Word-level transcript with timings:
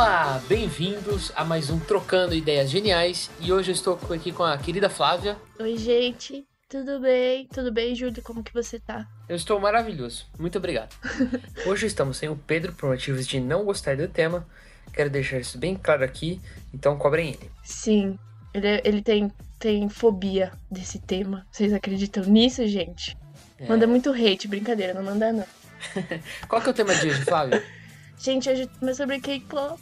Olá, 0.00 0.40
bem-vindos 0.48 1.32
a 1.34 1.44
mais 1.44 1.70
um 1.70 1.80
Trocando 1.80 2.32
Ideias 2.32 2.70
Geniais. 2.70 3.28
E 3.40 3.52
hoje 3.52 3.72
eu 3.72 3.74
estou 3.74 3.98
aqui 4.14 4.30
com 4.30 4.44
a 4.44 4.56
querida 4.56 4.88
Flávia. 4.88 5.36
Oi, 5.58 5.76
gente. 5.76 6.46
Tudo 6.68 7.00
bem? 7.00 7.48
Tudo 7.52 7.72
bem, 7.72 7.96
Júlio? 7.96 8.22
Como 8.22 8.44
que 8.44 8.54
você 8.54 8.78
tá? 8.78 9.08
Eu 9.28 9.34
estou 9.34 9.58
maravilhoso. 9.58 10.24
Muito 10.38 10.56
obrigado. 10.56 10.94
Hoje 11.66 11.86
estamos 11.86 12.16
sem 12.16 12.28
o 12.28 12.36
Pedro 12.36 12.72
por 12.74 12.90
motivos 12.90 13.26
de 13.26 13.40
não 13.40 13.64
gostar 13.64 13.96
do 13.96 14.06
tema. 14.06 14.46
Quero 14.92 15.10
deixar 15.10 15.40
isso 15.40 15.58
bem 15.58 15.74
claro 15.74 16.04
aqui, 16.04 16.40
então 16.72 16.96
cobrem 16.96 17.30
ele. 17.30 17.50
Sim, 17.64 18.16
ele, 18.54 18.80
ele 18.84 19.02
tem, 19.02 19.32
tem 19.58 19.88
fobia 19.88 20.52
desse 20.70 21.00
tema. 21.00 21.44
Vocês 21.50 21.72
acreditam 21.72 22.22
nisso, 22.22 22.64
gente? 22.68 23.18
É. 23.58 23.66
Manda 23.66 23.84
muito 23.84 24.12
hate, 24.12 24.46
brincadeira, 24.46 24.94
não 24.94 25.02
manda 25.02 25.32
não. 25.32 25.46
Qual 26.46 26.62
que 26.62 26.68
é 26.68 26.70
o 26.70 26.74
tema 26.74 26.94
de 26.94 27.08
hoje, 27.08 27.24
Flávio? 27.24 27.60
Gente, 28.18 28.50
hoje 28.50 28.68
é 28.82 28.94
sobre 28.94 29.20
K-pop. 29.20 29.80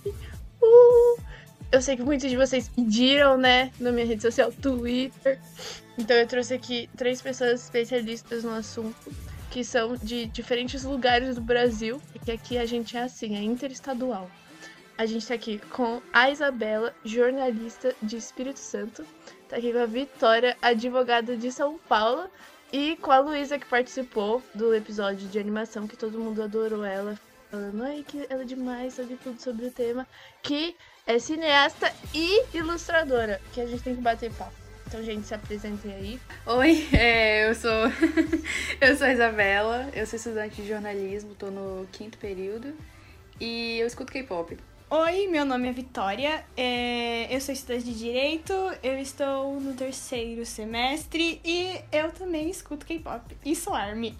Uh! 0.63 1.21
Eu 1.73 1.81
sei 1.81 1.97
que 1.97 2.03
muitos 2.03 2.29
de 2.29 2.37
vocês 2.37 2.69
pediram, 2.69 3.39
né, 3.39 3.73
na 3.81 3.91
minha 3.91 4.05
rede 4.05 4.21
social, 4.21 4.53
Twitter. 4.53 5.41
Então 5.97 6.15
eu 6.15 6.27
trouxe 6.27 6.53
aqui 6.53 6.89
três 6.97 7.23
pessoas 7.23 7.65
especialistas 7.65 8.45
no 8.45 8.55
assunto, 8.55 9.11
que 9.51 9.65
são 9.65 9.97
de 9.97 10.27
diferentes 10.27 10.85
lugares 10.85 11.35
do 11.35 11.41
Brasil, 11.41 12.01
porque 12.13 12.33
aqui 12.33 12.59
a 12.59 12.67
gente 12.67 12.95
é 12.97 13.05
assim, 13.05 13.35
é 13.37 13.43
interestadual. 13.43 14.31
A 14.99 15.07
gente 15.07 15.27
tá 15.27 15.35
aqui 15.35 15.59
com 15.71 16.03
a 16.13 16.31
Isabela, 16.31 16.95
jornalista 17.05 17.95
de 18.03 18.19
Espírito 18.19 18.61
Santo. 18.61 19.05
Tá 19.49 19.57
aqui 19.57 19.73
com 19.73 19.79
a 19.79 19.87
Vitória, 19.87 20.57
advogada 20.61 21.37
de 21.37 21.51
São 21.51 21.79
Paulo. 21.89 22.29
E 22.73 22.97
com 22.97 23.13
a 23.13 23.19
Luísa, 23.19 23.59
que 23.59 23.67
participou 23.67 24.43
do 24.55 24.75
episódio 24.75 25.29
de 25.29 25.39
animação, 25.39 25.87
que 25.87 25.97
todo 25.97 26.19
mundo 26.19 26.43
adorou 26.43 26.85
ela. 26.85 27.19
Falando, 27.51 27.83
ai, 27.85 28.05
que 28.07 28.27
ela 28.29 28.43
é 28.43 28.45
demais, 28.45 28.95
sabe 28.95 29.17
tudo 29.23 29.41
sobre 29.41 29.67
o 29.67 29.71
tema. 29.71 30.07
Que 30.43 30.77
é 31.07 31.19
cineasta 31.19 31.93
e 32.13 32.45
ilustradora, 32.53 33.41
que 33.53 33.61
a 33.61 33.67
gente 33.67 33.83
tem 33.83 33.95
que 33.95 34.03
bater 34.03 34.33
papo. 34.33 34.53
Então, 34.87 35.03
gente, 35.03 35.27
se 35.27 35.35
apresentem 35.35 35.93
aí. 35.93 36.21
Oi, 36.47 36.89
é, 36.97 37.49
eu 37.49 37.55
sou 37.55 37.71
eu 38.81 38.97
sou 38.97 39.07
a 39.07 39.13
Isabela, 39.13 39.91
eu 39.95 40.07
sou 40.07 40.17
estudante 40.17 40.63
de 40.63 40.69
jornalismo, 40.69 41.35
tô 41.35 41.51
no 41.51 41.87
quinto 41.93 42.19
período 42.19 42.75
e 43.41 43.79
eu 43.79 43.87
escuto 43.87 44.13
K-pop. 44.13 44.57
Oi, 44.89 45.27
meu 45.27 45.45
nome 45.45 45.69
é 45.69 45.73
Vitória, 45.73 46.45
é, 46.57 47.35
eu 47.35 47.41
sou 47.41 47.53
estudante 47.53 47.85
de 47.87 47.99
Direito, 47.99 48.53
eu 48.83 48.97
estou 49.01 49.61
no 49.61 49.75
terceiro 49.75 50.47
semestre 50.47 51.41
e 51.45 51.81
eu 51.91 52.13
também 52.13 52.49
escuto 52.49 52.87
K-pop 52.87 53.37
e 53.45 53.57
sou 53.57 53.75
ARMY. 53.75 54.15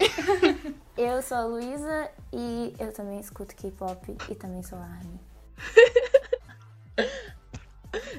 Eu 0.97 1.21
sou 1.21 1.37
a 1.37 1.45
Luísa 1.45 2.09
e 2.33 2.73
eu 2.79 2.91
também 2.91 3.19
escuto 3.19 3.55
K-pop 3.55 4.17
e 4.29 4.35
também 4.35 4.63
sou 4.63 4.79
ARMY. 4.79 5.19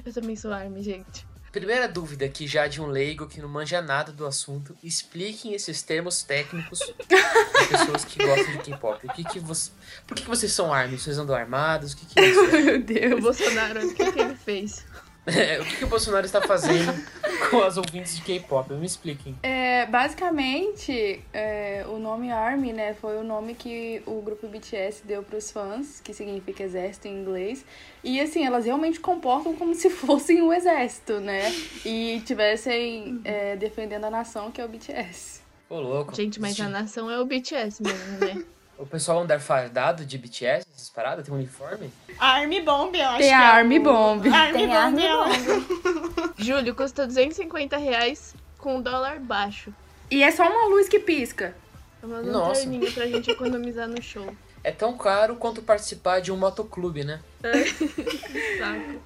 Eu 0.05 0.13
também 0.13 0.35
sou 0.35 0.51
Army, 0.51 0.81
gente. 0.81 1.27
Primeira 1.51 1.87
dúvida 1.87 2.25
aqui 2.25 2.47
já 2.47 2.67
de 2.67 2.81
um 2.81 2.87
leigo 2.87 3.27
que 3.27 3.41
não 3.41 3.49
manja 3.49 3.81
nada 3.81 4.11
do 4.11 4.25
assunto. 4.25 4.75
Expliquem 4.83 5.53
esses 5.53 5.81
termos 5.81 6.21
técnicos 6.23 6.79
para 7.07 7.67
pessoas 7.67 8.05
que 8.05 8.23
gostam 8.23 8.57
de 8.57 8.71
K-pop. 8.71 9.07
O 9.07 9.13
que 9.13 9.23
que 9.23 9.39
você... 9.39 9.71
Por 10.07 10.15
que, 10.15 10.23
que 10.23 10.29
vocês 10.29 10.51
são 10.51 10.73
army? 10.73 10.97
Vocês 10.97 11.17
andam 11.17 11.35
armados? 11.35 11.93
O 11.93 11.97
que, 11.97 12.05
que 12.05 12.19
é 12.19 12.29
isso? 12.29 12.43
Meu 12.51 12.75
O 12.75 12.83
Deus. 12.83 13.21
Bolsonaro, 13.21 13.87
o 13.87 13.93
que, 13.93 14.11
que 14.11 14.19
ele 14.19 14.35
fez? 14.35 14.85
o 15.61 15.65
que, 15.65 15.77
que 15.77 15.85
o 15.85 15.87
Bolsonaro 15.87 16.25
está 16.25 16.41
fazendo 16.41 16.93
com 17.49 17.61
as 17.61 17.77
ouvintes 17.77 18.15
de 18.15 18.21
K-pop? 18.21 18.73
Me 18.73 18.85
expliquem. 18.85 19.35
É, 19.43 19.85
basicamente, 19.85 21.23
é, 21.33 21.85
o 21.87 21.97
nome 21.99 22.31
ARMY, 22.31 22.73
né, 22.73 22.93
foi 22.93 23.17
o 23.17 23.23
nome 23.23 23.53
que 23.53 24.01
o 24.05 24.21
grupo 24.21 24.47
BTS 24.47 25.05
deu 25.05 25.23
pros 25.23 25.51
fãs, 25.51 25.99
que 26.01 26.13
significa 26.13 26.63
exército 26.63 27.07
em 27.07 27.21
inglês. 27.21 27.65
E 28.03 28.19
assim, 28.19 28.45
elas 28.45 28.65
realmente 28.65 28.99
comportam 28.99 29.55
como 29.55 29.73
se 29.73 29.89
fossem 29.91 30.41
um 30.41 30.51
exército, 30.53 31.19
né? 31.19 31.51
E 31.85 32.21
tivessem 32.25 33.21
é, 33.23 33.55
defendendo 33.55 34.05
a 34.05 34.09
nação, 34.09 34.51
que 34.51 34.61
é 34.61 34.65
o 34.65 34.69
BTS. 34.69 35.41
Ô, 35.69 35.79
louco. 35.79 36.15
Gente, 36.15 36.39
mas 36.39 36.59
a 36.59 36.67
nação 36.67 37.11
é 37.11 37.19
o 37.19 37.25
BTS 37.25 37.83
mesmo, 37.83 38.17
né? 38.19 38.43
O 38.79 38.85
pessoal 38.85 39.19
anda 39.19 39.37
fardado 39.39 40.05
de 40.05 40.17
BTS, 40.17 40.65
essas 40.73 40.89
paradas? 40.89 41.25
Tem 41.25 41.33
um 41.33 41.37
uniforme? 41.37 41.91
ARMY 42.17 42.61
Bomb, 42.61 42.95
eu 42.95 43.07
acho 43.09 43.17
Tem 43.19 43.29
é 43.29 43.33
ARMY 43.35 43.79
o- 43.79 43.83
Bomb. 43.83 44.25
ARMY 44.33 44.53
Tem 44.53 44.67
Bomb, 44.67 44.77
ARMY 44.77 45.05
é 45.05 45.15
o- 45.17 46.33
Júlio, 46.41 46.73
custa 46.73 47.05
250 47.05 47.75
reais 47.77 48.33
com 48.57 48.81
dólar 48.81 49.19
baixo. 49.19 49.73
E 50.09 50.23
é 50.23 50.31
só 50.31 50.43
uma 50.49 50.67
luz 50.67 50.87
que 50.87 50.97
pisca. 50.99 51.53
Eu 52.01 52.07
mando 52.07 52.29
um 52.29 52.31
Nossa. 52.31 52.65
pra 52.93 53.05
gente 53.07 53.29
economizar 53.31 53.87
no 53.87 54.01
show. 54.01 54.33
É 54.61 54.73
tão 54.73 54.97
caro 54.97 55.37
quanto 55.37 55.61
participar 55.61 56.19
de 56.19 56.33
um 56.33 56.35
motoclube, 56.35 57.05
né? 57.05 57.21
Saco. 58.59 59.01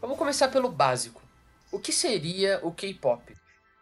Vamos 0.00 0.16
começar 0.16 0.48
pelo 0.48 0.70
básico. 0.70 1.20
O 1.70 1.78
que 1.78 1.92
seria 1.92 2.58
o 2.62 2.72
K-pop? 2.72 3.22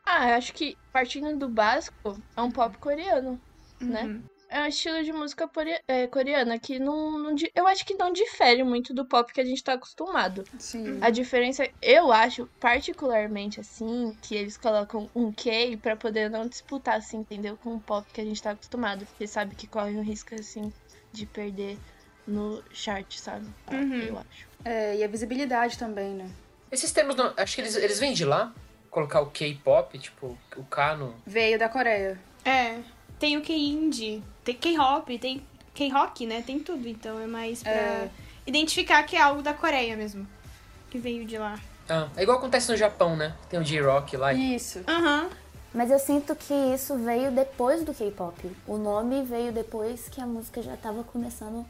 Ah, 0.04 0.30
eu 0.30 0.34
acho 0.34 0.52
que 0.52 0.76
partindo 0.92 1.38
do 1.38 1.48
básico, 1.48 2.20
é 2.36 2.42
um 2.42 2.50
pop 2.50 2.76
coreano, 2.78 3.40
né? 3.80 4.18
É 4.52 4.60
um 4.60 4.66
estilo 4.66 5.02
de 5.02 5.10
música 5.14 5.50
é, 5.88 6.06
coreana 6.06 6.58
que 6.58 6.78
não, 6.78 7.18
não 7.18 7.34
Eu 7.54 7.66
acho 7.66 7.86
que 7.86 7.94
não 7.94 8.12
difere 8.12 8.62
muito 8.62 8.92
do 8.92 9.06
pop 9.06 9.32
que 9.32 9.40
a 9.40 9.44
gente 9.44 9.64
tá 9.64 9.72
acostumado. 9.72 10.44
Sim. 10.58 10.98
A 11.00 11.08
diferença, 11.08 11.66
eu 11.80 12.12
acho, 12.12 12.46
particularmente 12.60 13.58
assim, 13.58 14.14
que 14.20 14.34
eles 14.34 14.58
colocam 14.58 15.10
um 15.14 15.32
K 15.32 15.78
pra 15.78 15.96
poder 15.96 16.28
não 16.28 16.46
disputar, 16.46 16.98
assim, 16.98 17.16
entendeu? 17.16 17.56
Com 17.56 17.76
o 17.76 17.80
pop 17.80 18.06
que 18.12 18.20
a 18.20 18.24
gente 18.24 18.42
tá 18.42 18.50
acostumado. 18.50 19.06
Porque 19.06 19.26
sabe 19.26 19.54
que 19.54 19.66
corre 19.66 19.92
um 19.96 20.02
risco, 20.02 20.34
assim, 20.34 20.70
de 21.10 21.24
perder 21.24 21.78
no 22.26 22.62
chart, 22.72 23.10
sabe? 23.16 23.46
Uhum. 23.72 24.00
Eu 24.02 24.18
acho. 24.18 24.46
É, 24.66 24.96
e 24.96 25.02
a 25.02 25.08
visibilidade 25.08 25.78
também, 25.78 26.10
né? 26.12 26.30
Esses 26.70 26.92
termos, 26.92 27.16
não- 27.16 27.32
acho 27.38 27.54
que 27.54 27.62
eles, 27.62 27.74
eles 27.74 27.98
vêm 27.98 28.12
de 28.12 28.26
lá. 28.26 28.52
Colocar 28.90 29.22
o 29.22 29.30
K-pop, 29.30 29.98
tipo, 29.98 30.38
o 30.54 30.64
K 30.64 30.94
no... 30.96 31.14
Veio 31.26 31.58
da 31.58 31.70
Coreia. 31.70 32.20
É, 32.44 32.78
tem 33.22 33.36
o 33.36 33.40
K-Indie, 33.40 34.20
tem 34.42 34.52
K-Hop, 34.56 35.08
tem 35.20 35.40
K-Rock, 35.74 36.26
né? 36.26 36.42
Tem 36.44 36.58
tudo, 36.58 36.88
então 36.88 37.20
é 37.20 37.26
mais 37.28 37.62
pra 37.62 37.70
É. 37.70 38.10
identificar 38.44 39.00
que 39.04 39.14
é 39.14 39.20
algo 39.22 39.40
da 39.40 39.54
Coreia 39.54 39.96
mesmo. 39.96 40.26
Que 40.90 40.98
veio 40.98 41.24
de 41.24 41.38
lá. 41.38 41.56
Ah, 41.88 42.08
é 42.16 42.24
igual 42.24 42.38
acontece 42.38 42.72
no 42.72 42.76
Japão, 42.76 43.14
né? 43.14 43.32
Tem 43.48 43.60
o 43.60 43.62
J-Rock 43.62 44.16
lá. 44.16 44.32
Isso. 44.32 44.80
Aham. 44.88 45.30
Mas 45.72 45.92
eu 45.92 46.00
sinto 46.00 46.34
que 46.34 46.52
isso 46.74 46.96
veio 46.98 47.30
depois 47.30 47.84
do 47.84 47.94
K-pop. 47.94 48.34
O 48.66 48.76
nome 48.76 49.22
veio 49.22 49.52
depois 49.52 50.08
que 50.08 50.20
a 50.20 50.26
música 50.26 50.60
já 50.60 50.76
tava 50.76 51.04
começando 51.04 51.64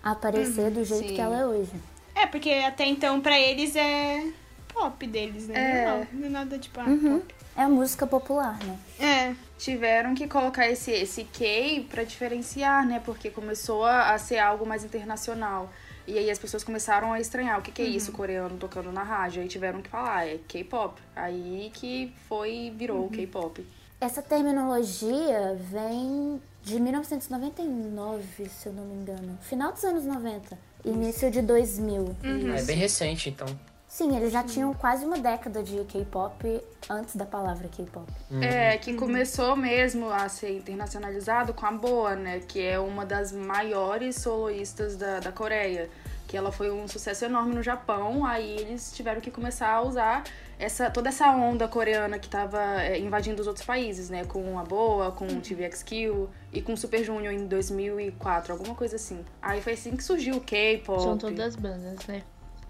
a 0.00 0.12
aparecer 0.12 0.70
do 0.70 0.84
jeito 0.84 1.08
sim. 1.08 1.14
que 1.16 1.20
ela 1.20 1.40
é 1.40 1.44
hoje. 1.44 1.72
É, 2.14 2.24
porque 2.24 2.50
até 2.50 2.86
então 2.86 3.20
pra 3.20 3.36
eles 3.36 3.74
é 3.74 4.32
pop 4.74 5.06
deles, 5.06 5.46
né? 5.48 5.54
É. 5.54 5.86
Normal. 5.86 6.06
Não 6.12 6.26
é 6.26 6.30
nada 6.30 6.58
tipo, 6.58 6.80
ah, 6.80 6.84
Uhum. 6.84 7.20
pop. 7.20 7.34
É 7.56 7.62
a 7.62 7.68
música 7.68 8.06
popular, 8.06 8.58
né? 8.64 8.78
É. 8.98 9.34
tiveram 9.56 10.14
que 10.14 10.26
colocar 10.26 10.68
esse, 10.68 10.90
esse 10.90 11.22
K 11.24 11.86
pra 11.88 12.02
diferenciar, 12.02 12.84
né? 12.86 13.00
Porque 13.04 13.30
começou 13.30 13.84
a, 13.84 14.12
a 14.12 14.18
ser 14.18 14.38
algo 14.38 14.66
mais 14.66 14.84
internacional. 14.84 15.70
E 16.06 16.18
aí 16.18 16.30
as 16.30 16.38
pessoas 16.38 16.62
começaram 16.64 17.12
a 17.12 17.20
estranhar 17.20 17.58
o 17.58 17.62
que, 17.62 17.70
que 17.72 17.80
é 17.80 17.84
isso, 17.86 18.12
coreano 18.12 18.56
tocando 18.58 18.92
na 18.92 19.02
rádio. 19.02 19.40
Aí 19.40 19.48
tiveram 19.48 19.80
que 19.80 19.88
falar, 19.88 20.26
é 20.26 20.38
K-pop. 20.48 21.00
Aí 21.16 21.70
que 21.72 22.12
foi, 22.28 22.74
virou 22.76 23.06
o 23.06 23.10
K-pop. 23.10 23.64
Essa 24.00 24.20
terminologia 24.20 25.56
vem 25.70 26.42
de 26.62 26.78
1999, 26.80 28.48
se 28.48 28.66
eu 28.68 28.72
não 28.72 28.84
me 28.84 28.94
engano. 28.96 29.38
Final 29.42 29.72
dos 29.72 29.84
anos 29.84 30.04
90, 30.04 30.58
início 30.84 31.30
de 31.30 31.40
2000. 31.40 32.16
É 32.56 32.62
bem 32.62 32.76
recente, 32.76 33.30
então. 33.30 33.46
Sim, 33.94 34.16
eles 34.16 34.32
já 34.32 34.42
tinham 34.42 34.74
quase 34.74 35.04
uma 35.04 35.16
década 35.18 35.62
de 35.62 35.84
K-pop 35.84 36.60
antes 36.90 37.14
da 37.14 37.24
palavra 37.24 37.68
K-pop. 37.68 38.12
É, 38.42 38.76
que 38.76 38.92
começou 38.94 39.54
mesmo 39.54 40.10
a 40.10 40.28
ser 40.28 40.56
internacionalizado 40.56 41.54
com 41.54 41.64
a 41.64 41.70
Boa, 41.70 42.16
né? 42.16 42.40
Que 42.40 42.60
é 42.60 42.76
uma 42.76 43.06
das 43.06 43.30
maiores 43.30 44.16
soloistas 44.16 44.96
da, 44.96 45.20
da 45.20 45.30
Coreia. 45.30 45.88
Que 46.26 46.36
ela 46.36 46.50
foi 46.50 46.72
um 46.72 46.88
sucesso 46.88 47.24
enorme 47.24 47.54
no 47.54 47.62
Japão, 47.62 48.26
aí 48.26 48.56
eles 48.56 48.92
tiveram 48.92 49.20
que 49.20 49.30
começar 49.30 49.70
a 49.70 49.82
usar 49.82 50.24
essa, 50.58 50.90
toda 50.90 51.08
essa 51.10 51.30
onda 51.30 51.68
coreana 51.68 52.18
que 52.18 52.28
tava 52.28 52.82
é, 52.82 52.98
invadindo 52.98 53.40
os 53.40 53.46
outros 53.46 53.64
países, 53.64 54.10
né? 54.10 54.24
Com 54.24 54.58
a 54.58 54.64
Boa, 54.64 55.12
com 55.12 55.24
o 55.24 55.40
TVXQ 55.40 56.26
e 56.52 56.60
com 56.60 56.72
o 56.72 56.76
Super 56.76 57.04
Junior 57.04 57.32
em 57.32 57.46
2004, 57.46 58.54
alguma 58.54 58.74
coisa 58.74 58.96
assim. 58.96 59.24
Aí 59.40 59.62
foi 59.62 59.74
assim 59.74 59.94
que 59.94 60.02
surgiu 60.02 60.34
o 60.34 60.40
K-pop. 60.40 61.00
São 61.00 61.16
todas 61.16 61.54
bandas, 61.54 62.04
né? 62.08 62.24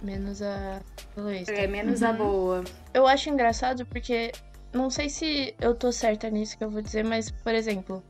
Menos 0.04 0.42
a 0.42 0.80
soloista. 1.14 1.52
É, 1.52 1.66
menos 1.66 2.02
a 2.02 2.12
Boa. 2.12 2.62
Eu 2.92 3.06
acho 3.06 3.30
engraçado 3.30 3.86
porque 3.86 4.30
não 4.72 4.90
sei 4.90 5.08
se 5.08 5.54
eu 5.60 5.74
tô 5.74 5.90
certa 5.90 6.28
nisso 6.28 6.58
que 6.58 6.64
eu 6.64 6.70
vou 6.70 6.82
dizer, 6.82 7.04
mas, 7.04 7.30
por 7.30 7.54
exemplo, 7.54 8.02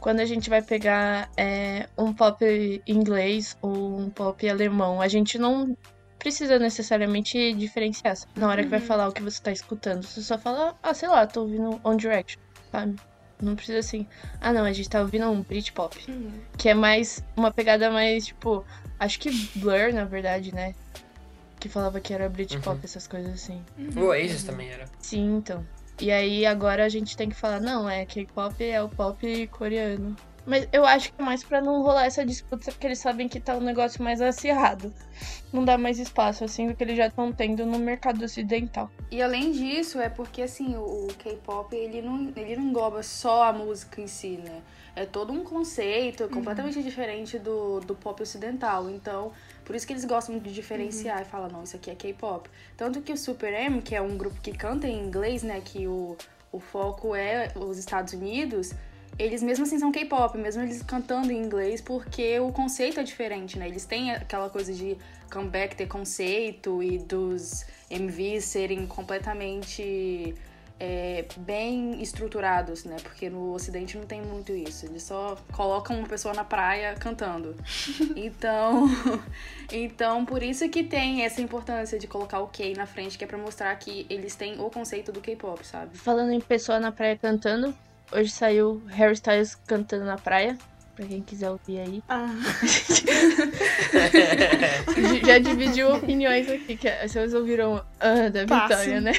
quando 0.00 0.20
a 0.20 0.26
gente 0.26 0.50
vai 0.50 0.60
pegar 0.60 1.30
é, 1.36 1.88
um 1.96 2.12
pop 2.12 2.44
inglês 2.86 3.56
ou 3.62 3.98
um 3.98 4.10
pop 4.10 4.48
alemão, 4.48 5.00
a 5.00 5.08
gente 5.08 5.38
não 5.38 5.76
precisa 6.18 6.58
necessariamente 6.58 7.54
diferenciar. 7.54 8.16
Na 8.36 8.48
hora 8.48 8.62
que 8.62 8.68
vai 8.68 8.80
falar 8.80 9.08
o 9.08 9.12
que 9.12 9.22
você 9.22 9.42
tá 9.42 9.52
escutando, 9.52 10.02
você 10.02 10.20
só 10.20 10.36
fala, 10.36 10.76
ah, 10.82 10.92
sei 10.92 11.08
lá, 11.08 11.26
tô 11.26 11.42
ouvindo 11.42 11.80
On 11.84 11.96
Direction, 11.96 12.40
sabe? 12.70 12.96
Não 13.40 13.54
precisa 13.54 13.78
assim. 13.78 14.06
Ah, 14.40 14.52
não, 14.52 14.64
a 14.64 14.72
gente 14.72 14.90
tá 14.90 15.00
ouvindo 15.00 15.30
um 15.30 15.42
Britpop. 15.42 15.96
Uhum. 16.08 16.32
Que 16.56 16.70
é 16.70 16.74
mais. 16.74 17.22
Uma 17.36 17.52
pegada 17.52 17.88
mais, 17.90 18.26
tipo. 18.26 18.64
Acho 18.98 19.20
que 19.20 19.30
Blur, 19.56 19.92
na 19.92 20.04
verdade, 20.04 20.52
né? 20.52 20.74
Que 21.58 21.68
falava 21.68 22.00
que 22.00 22.12
era 22.14 22.28
Britpop, 22.28 22.76
Uhum. 22.76 22.80
essas 22.84 23.06
coisas 23.06 23.34
assim. 23.34 23.62
O 23.96 24.04
Oasis 24.06 24.44
também 24.44 24.68
era. 24.70 24.84
Sim, 25.00 25.36
então. 25.38 25.66
E 26.00 26.12
aí 26.12 26.46
agora 26.46 26.84
a 26.84 26.88
gente 26.88 27.16
tem 27.16 27.28
que 27.28 27.34
falar, 27.34 27.60
não, 27.60 27.88
é 27.90 28.04
K-pop 28.06 28.62
é 28.64 28.80
o 28.80 28.88
pop 28.88 29.46
coreano. 29.48 30.14
Mas 30.46 30.66
eu 30.72 30.86
acho 30.86 31.12
que 31.12 31.20
é 31.20 31.24
mais 31.24 31.44
pra 31.44 31.60
não 31.60 31.82
rolar 31.82 32.06
essa 32.06 32.24
disputa, 32.24 32.70
porque 32.72 32.86
eles 32.86 33.00
sabem 33.00 33.28
que 33.28 33.38
tá 33.38 33.54
um 33.54 33.60
negócio 33.60 34.02
mais 34.02 34.18
acirrado. 34.22 34.90
Não 35.52 35.62
dá 35.62 35.76
mais 35.76 35.98
espaço, 35.98 36.42
assim, 36.42 36.68
do 36.68 36.74
que 36.74 36.82
eles 36.84 36.96
já 36.96 37.08
estão 37.08 37.30
tendo 37.32 37.66
no 37.66 37.78
mercado 37.78 38.24
ocidental. 38.24 38.90
E 39.10 39.20
além 39.20 39.52
disso, 39.52 40.00
é 40.00 40.08
porque 40.08 40.40
assim, 40.40 40.74
o, 40.76 41.08
K-pop, 41.18 41.74
ele 41.76 42.00
não, 42.00 42.32
ele 42.34 42.56
não 42.56 42.62
engloba 42.64 43.02
só 43.02 43.42
a 43.44 43.52
música 43.52 44.00
em 44.00 44.06
si, 44.06 44.38
né? 44.42 44.62
É 44.96 45.04
todo 45.04 45.32
um 45.34 45.44
conceito 45.44 46.26
completamente 46.28 46.82
diferente 46.82 47.38
do, 47.38 47.80
do 47.80 47.94
pop 47.94 48.22
ocidental. 48.22 48.88
Então, 48.88 49.32
por 49.68 49.76
isso 49.76 49.86
que 49.86 49.92
eles 49.92 50.06
gostam 50.06 50.38
de 50.38 50.50
diferenciar 50.50 51.20
e 51.20 51.26
falar, 51.26 51.52
não, 51.52 51.62
isso 51.62 51.76
aqui 51.76 51.90
é 51.90 51.94
K-pop. 51.94 52.48
Tanto 52.74 53.02
que 53.02 53.12
o 53.12 53.18
Super 53.18 53.52
M, 53.52 53.82
que 53.82 53.94
é 53.94 54.00
um 54.00 54.16
grupo 54.16 54.40
que 54.40 54.50
canta 54.50 54.88
em 54.88 54.98
inglês, 54.98 55.42
né? 55.42 55.60
Que 55.62 55.86
o, 55.86 56.16
o 56.50 56.58
foco 56.58 57.14
é 57.14 57.52
os 57.54 57.76
Estados 57.76 58.14
Unidos, 58.14 58.72
eles 59.18 59.42
mesmo 59.42 59.66
assim 59.66 59.78
são 59.78 59.92
K-pop, 59.92 60.38
mesmo 60.38 60.62
eles 60.62 60.82
cantando 60.82 61.30
em 61.30 61.36
inglês, 61.36 61.82
porque 61.82 62.40
o 62.40 62.50
conceito 62.50 62.98
é 62.98 63.02
diferente, 63.02 63.58
né? 63.58 63.68
Eles 63.68 63.84
têm 63.84 64.10
aquela 64.10 64.48
coisa 64.48 64.72
de 64.72 64.96
comeback 65.30 65.76
ter 65.76 65.86
conceito 65.86 66.82
e 66.82 66.96
dos 66.96 67.66
MVs 67.90 68.46
serem 68.46 68.86
completamente 68.86 70.34
é, 70.80 71.24
bem 71.38 72.00
estruturados, 72.00 72.84
né? 72.84 72.96
Porque 73.02 73.28
no 73.28 73.52
Ocidente 73.52 73.98
não 73.98 74.06
tem 74.06 74.22
muito 74.22 74.52
isso. 74.52 74.86
Eles 74.86 75.02
só 75.02 75.36
colocam 75.52 75.98
uma 75.98 76.08
pessoa 76.08 76.34
na 76.34 76.44
praia 76.44 76.94
cantando. 76.94 77.56
Então, 78.16 78.88
então 79.72 80.24
por 80.24 80.42
isso 80.42 80.68
que 80.68 80.82
tem 80.82 81.24
essa 81.24 81.40
importância 81.40 81.98
de 81.98 82.06
colocar 82.06 82.40
o 82.40 82.48
K 82.48 82.74
na 82.74 82.86
frente, 82.86 83.16
que 83.16 83.24
é 83.24 83.26
pra 83.26 83.38
mostrar 83.38 83.74
que 83.76 84.06
eles 84.10 84.34
têm 84.34 84.60
o 84.60 84.70
conceito 84.70 85.12
do 85.12 85.20
K-pop, 85.20 85.64
sabe? 85.66 85.96
Falando 85.96 86.32
em 86.32 86.40
pessoa 86.40 86.80
na 86.80 86.92
praia 86.92 87.16
cantando, 87.16 87.74
hoje 88.12 88.30
saiu 88.30 88.82
Harry 88.88 89.14
Styles 89.14 89.54
cantando 89.54 90.04
na 90.04 90.16
praia. 90.16 90.58
Pra 90.98 91.06
quem 91.06 91.22
quiser 91.22 91.48
ouvir 91.48 91.78
aí. 91.78 92.02
Ah, 92.08 92.26
Já 95.24 95.38
dividiu 95.38 95.94
opiniões 95.94 96.50
aqui, 96.50 96.76
que 96.76 96.90
vocês 97.06 97.32
ouviram 97.34 97.80
ah, 98.00 98.28
da 98.28 98.44
Passo. 98.44 98.68
Vitória, 98.68 99.00
né? 99.00 99.12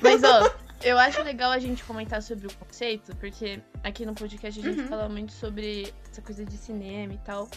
Mas, 0.00 0.22
ó, 0.22 0.54
eu 0.82 0.98
acho 0.98 1.22
legal 1.22 1.50
a 1.50 1.58
gente 1.58 1.82
comentar 1.84 2.22
sobre 2.22 2.46
o 2.46 2.54
conceito, 2.54 3.14
porque 3.16 3.60
aqui 3.82 4.04
no 4.06 4.14
podcast 4.14 4.60
a 4.60 4.62
gente 4.62 4.82
fala 4.88 5.08
muito 5.08 5.32
sobre 5.32 5.92
essa 6.10 6.22
coisa 6.22 6.44
de 6.44 6.56
cinema 6.56 7.14
e 7.14 7.18
tal. 7.18 7.48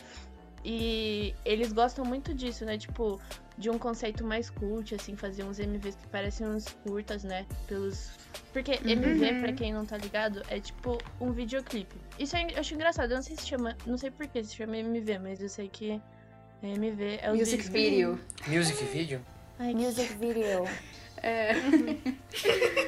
E 0.64 1.34
eles 1.44 1.74
gostam 1.74 2.06
muito 2.06 2.34
disso, 2.36 2.66
né? 2.66 2.78
Tipo, 2.78 3.20
de 3.58 3.70
um 3.70 3.80
conceito 3.80 4.24
mais 4.24 4.50
cult, 4.50 4.94
assim, 4.94 5.16
fazer 5.16 5.44
uns 5.44 5.58
MVs 5.60 5.96
que 5.96 6.08
parecem 6.08 6.48
uns 6.48 6.66
curtas, 6.84 7.24
né? 7.24 7.46
Pelos. 7.68 8.12
Porque 8.54 8.74
MV, 8.86 9.42
pra 9.42 9.54
quem 9.54 9.74
não 9.74 9.86
tá 9.86 9.98
ligado, 9.98 10.44
é 10.50 10.60
tipo 10.60 11.00
um 11.20 11.32
videoclipe. 11.32 11.96
Isso 12.20 12.36
é- 12.38 12.48
eu 12.54 12.60
acho 12.60 12.76
engraçado, 12.76 13.12
eu 13.12 13.16
não 13.16 13.24
sei 13.24 13.36
se 13.36 13.48
chama. 13.48 13.76
Não 13.88 13.98
sei 13.98 14.12
por 14.12 14.28
que 14.28 14.44
se 14.44 14.56
chama 14.56 14.78
MV, 14.78 15.18
mas 15.20 15.42
eu 15.42 15.50
sei 15.50 15.68
que 15.68 16.00
MV 16.62 17.20
é 17.24 17.32
o 17.32 17.36
Music 17.36 17.68
video. 17.70 18.20
Music 18.48 18.84
video? 18.86 19.26
Ai, 19.58 19.74
Music 19.74 20.14
video. 20.14 20.64
É. 21.22 21.52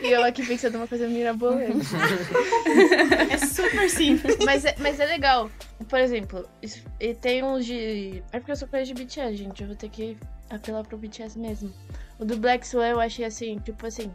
E 0.01 0.07
eu 0.11 0.23
aqui 0.23 0.45
pensando 0.45 0.75
uma 0.75 0.87
coisa 0.87 1.07
mirabolante. 1.07 1.85
é 3.29 3.37
super 3.37 3.89
simples. 3.89 4.37
mas, 4.45 4.65
é, 4.65 4.75
mas 4.79 4.99
é 4.99 5.05
legal. 5.05 5.49
Por 5.87 5.99
exemplo, 5.99 6.47
isso- 6.61 6.83
e 6.99 7.13
tem 7.13 7.43
uns 7.43 7.65
de. 7.65 8.23
É 8.31 8.39
porque 8.39 8.51
eu 8.51 8.55
sou 8.55 8.67
coisa 8.67 8.85
de 8.85 8.93
BTS, 8.93 9.35
gente. 9.35 9.61
Eu 9.61 9.67
vou 9.67 9.75
ter 9.77 9.89
que 9.89 10.17
apelar 10.49 10.83
pro 10.85 10.97
BTS 10.97 11.37
mesmo. 11.37 11.73
O 12.19 12.25
do 12.25 12.37
Black 12.37 12.65
Swan 12.67 12.87
eu 12.87 12.99
achei 12.99 13.25
assim, 13.25 13.59
tipo 13.59 13.85
assim, 13.85 14.11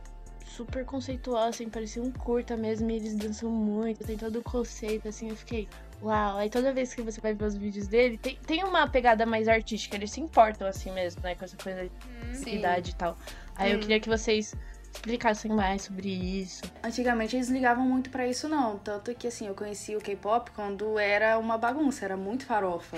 super 0.47 0.85
conceitual, 0.85 1.45
assim, 1.49 1.69
parecia 1.69 2.03
um 2.03 2.11
curta 2.11 2.57
mesmo. 2.57 2.91
E 2.91 2.97
eles 2.97 3.15
dançam 3.15 3.51
muito, 3.51 4.05
tem 4.05 4.17
todo 4.17 4.39
o 4.39 4.43
conceito, 4.43 5.09
assim. 5.09 5.29
Eu 5.31 5.37
fiquei. 5.37 5.69
Uau, 6.03 6.39
aí 6.39 6.49
toda 6.49 6.73
vez 6.73 6.95
que 6.95 7.03
você 7.03 7.21
vai 7.21 7.35
ver 7.35 7.45
os 7.45 7.57
vídeos 7.57 7.89
dele, 7.89 8.17
tem, 8.19 8.39
tem 8.47 8.63
uma 8.63 8.89
pegada 8.89 9.27
mais 9.27 9.49
artística, 9.49 9.97
eles 9.97 10.13
se 10.13 10.21
importam 10.21 10.69
assim 10.69 10.93
mesmo, 10.93 11.21
né? 11.23 11.35
Com 11.35 11.45
essa 11.45 11.57
coisa 11.57 11.91
de 12.31 12.37
Sim. 12.39 12.59
idade 12.59 12.93
e 12.93 12.95
tal. 12.95 13.19
Aí 13.59 13.73
eu 13.73 13.81
queria 13.81 14.01
que 14.01 14.09
vocês 14.09 14.55
explicassem 14.95 15.51
mais 15.51 15.83
sobre 15.83 16.09
isso. 16.09 16.63
Antigamente 16.83 17.37
eles 17.37 17.49
ligavam 17.49 17.85
muito 17.85 18.11
pra 18.11 18.27
isso 18.27 18.49
não, 18.49 18.79
tanto 18.79 19.15
que 19.15 19.27
assim, 19.27 19.47
eu 19.47 19.55
conheci 19.55 19.97
o 19.97 20.01
K-pop 20.01 20.51
quando 20.53 20.99
era 20.99 21.39
uma 21.39 21.59
bagunça, 21.59 22.05
era 22.05 22.17
muito 22.17 22.47
farofa. 22.47 22.97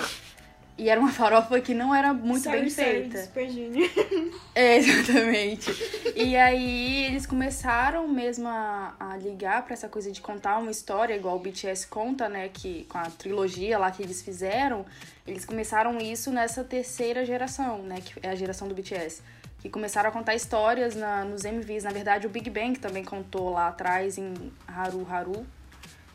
E 0.78 0.88
era 0.88 0.98
uma 0.98 1.12
farofa 1.12 1.60
que 1.60 1.74
não 1.74 1.94
era 1.94 2.14
muito 2.14 2.44
Sorry, 2.44 2.60
bem 2.60 2.70
sorry, 2.70 2.90
feita. 2.90 3.22
Super 3.24 3.50
Junior. 3.50 3.90
É, 4.54 4.76
exatamente. 4.76 5.70
E 6.16 6.36
aí 6.36 7.06
eles 7.06 7.24
começaram 7.24 8.06
mesmo 8.08 8.48
a, 8.48 8.94
a 8.98 9.16
ligar 9.16 9.62
pra 9.64 9.74
essa 9.74 9.88
coisa 9.88 10.10
de 10.10 10.20
contar 10.20 10.58
uma 10.58 10.70
história, 10.70 11.14
igual 11.14 11.36
o 11.36 11.38
BTS 11.38 11.86
conta, 11.86 12.28
né? 12.28 12.48
Que 12.48 12.84
com 12.88 12.98
a 12.98 13.04
trilogia 13.04 13.78
lá 13.78 13.90
que 13.90 14.02
eles 14.02 14.20
fizeram, 14.22 14.84
eles 15.26 15.44
começaram 15.44 15.98
isso 15.98 16.30
nessa 16.30 16.64
terceira 16.64 17.24
geração, 17.24 17.82
né? 17.82 18.00
Que 18.00 18.14
é 18.22 18.30
a 18.30 18.34
geração 18.34 18.68
do 18.68 18.74
BTS. 18.74 19.22
Que 19.60 19.68
começaram 19.68 20.08
a 20.08 20.12
contar 20.12 20.34
histórias 20.34 20.96
na, 20.96 21.24
nos 21.24 21.44
MVs. 21.44 21.84
Na 21.84 21.90
verdade, 21.90 22.26
o 22.26 22.30
Big 22.30 22.48
Bang 22.50 22.78
também 22.78 23.04
contou 23.04 23.50
lá 23.50 23.68
atrás 23.68 24.18
em 24.18 24.34
Haru 24.66 25.06
Haru. 25.08 25.46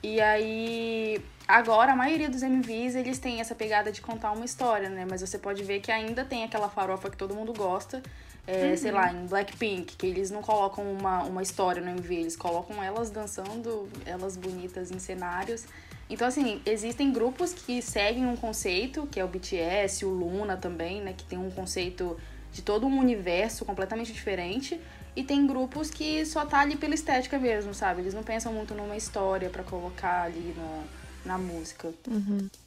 E 0.04 0.22
aí, 0.22 1.20
agora 1.48 1.94
a 1.94 1.96
maioria 1.96 2.30
dos 2.30 2.44
MVs, 2.44 2.96
eles 2.96 3.18
têm 3.18 3.40
essa 3.40 3.56
pegada 3.56 3.92
de 3.92 4.02
contar 4.02 4.32
uma 4.32 4.46
história, 4.46 4.90
né? 4.90 5.06
Mas 5.10 5.22
você 5.22 5.38
pode 5.38 5.64
ver 5.64 5.80
que 5.80 5.92
ainda 5.92 6.24
tem 6.24 6.44
aquela 6.44 6.70
farofa 6.70 7.10
que 7.10 7.18
todo 7.18 7.34
mundo 7.34 7.54
gosta. 7.54 8.04
É, 8.48 8.76
Sei 8.76 8.92
lá, 8.92 9.12
em 9.12 9.26
Blackpink, 9.26 9.96
que 9.96 10.06
eles 10.06 10.30
não 10.30 10.44
colocam 10.44 10.84
uma, 10.92 11.24
uma 11.24 11.42
história 11.42 11.82
no 11.82 11.90
MV, 11.90 12.16
eles 12.16 12.36
colocam 12.36 12.84
elas 12.84 13.10
dançando, 13.10 13.90
elas 14.06 14.38
bonitas 14.38 14.92
em 14.92 15.00
cenários. 15.00 15.66
Então, 16.08 16.28
assim, 16.28 16.62
existem 16.66 17.12
grupos 17.12 17.54
que 17.54 17.82
seguem 17.82 18.28
um 18.28 18.36
conceito, 18.36 19.08
que 19.08 19.20
é 19.20 19.26
o 19.26 19.28
BTS, 19.28 20.06
o 20.06 20.10
Luna 20.10 20.56
também, 20.56 21.02
né? 21.02 21.14
Que 21.14 21.24
tem 21.24 21.40
um 21.40 21.50
conceito 21.50 22.16
de 22.56 22.62
todo 22.62 22.88
um 22.88 22.98
universo 22.98 23.66
completamente 23.66 24.14
diferente. 24.14 24.80
E 25.14 25.24
tem 25.24 25.46
grupos 25.46 25.90
que 25.92 26.26
só 26.26 26.46
tá 26.46 26.60
ali 26.60 26.78
pela 26.78 26.94
estética 26.96 27.38
mesmo, 27.38 27.74
sabe? 27.74 28.02
Eles 28.02 28.14
não 28.14 28.24
pensam 28.24 28.52
muito 28.54 28.74
numa 28.74 28.96
história 28.96 29.50
pra 29.50 29.62
colocar 29.64 30.24
ali 30.24 30.56
na, 30.58 31.34
na 31.34 31.38
música. 31.38 31.94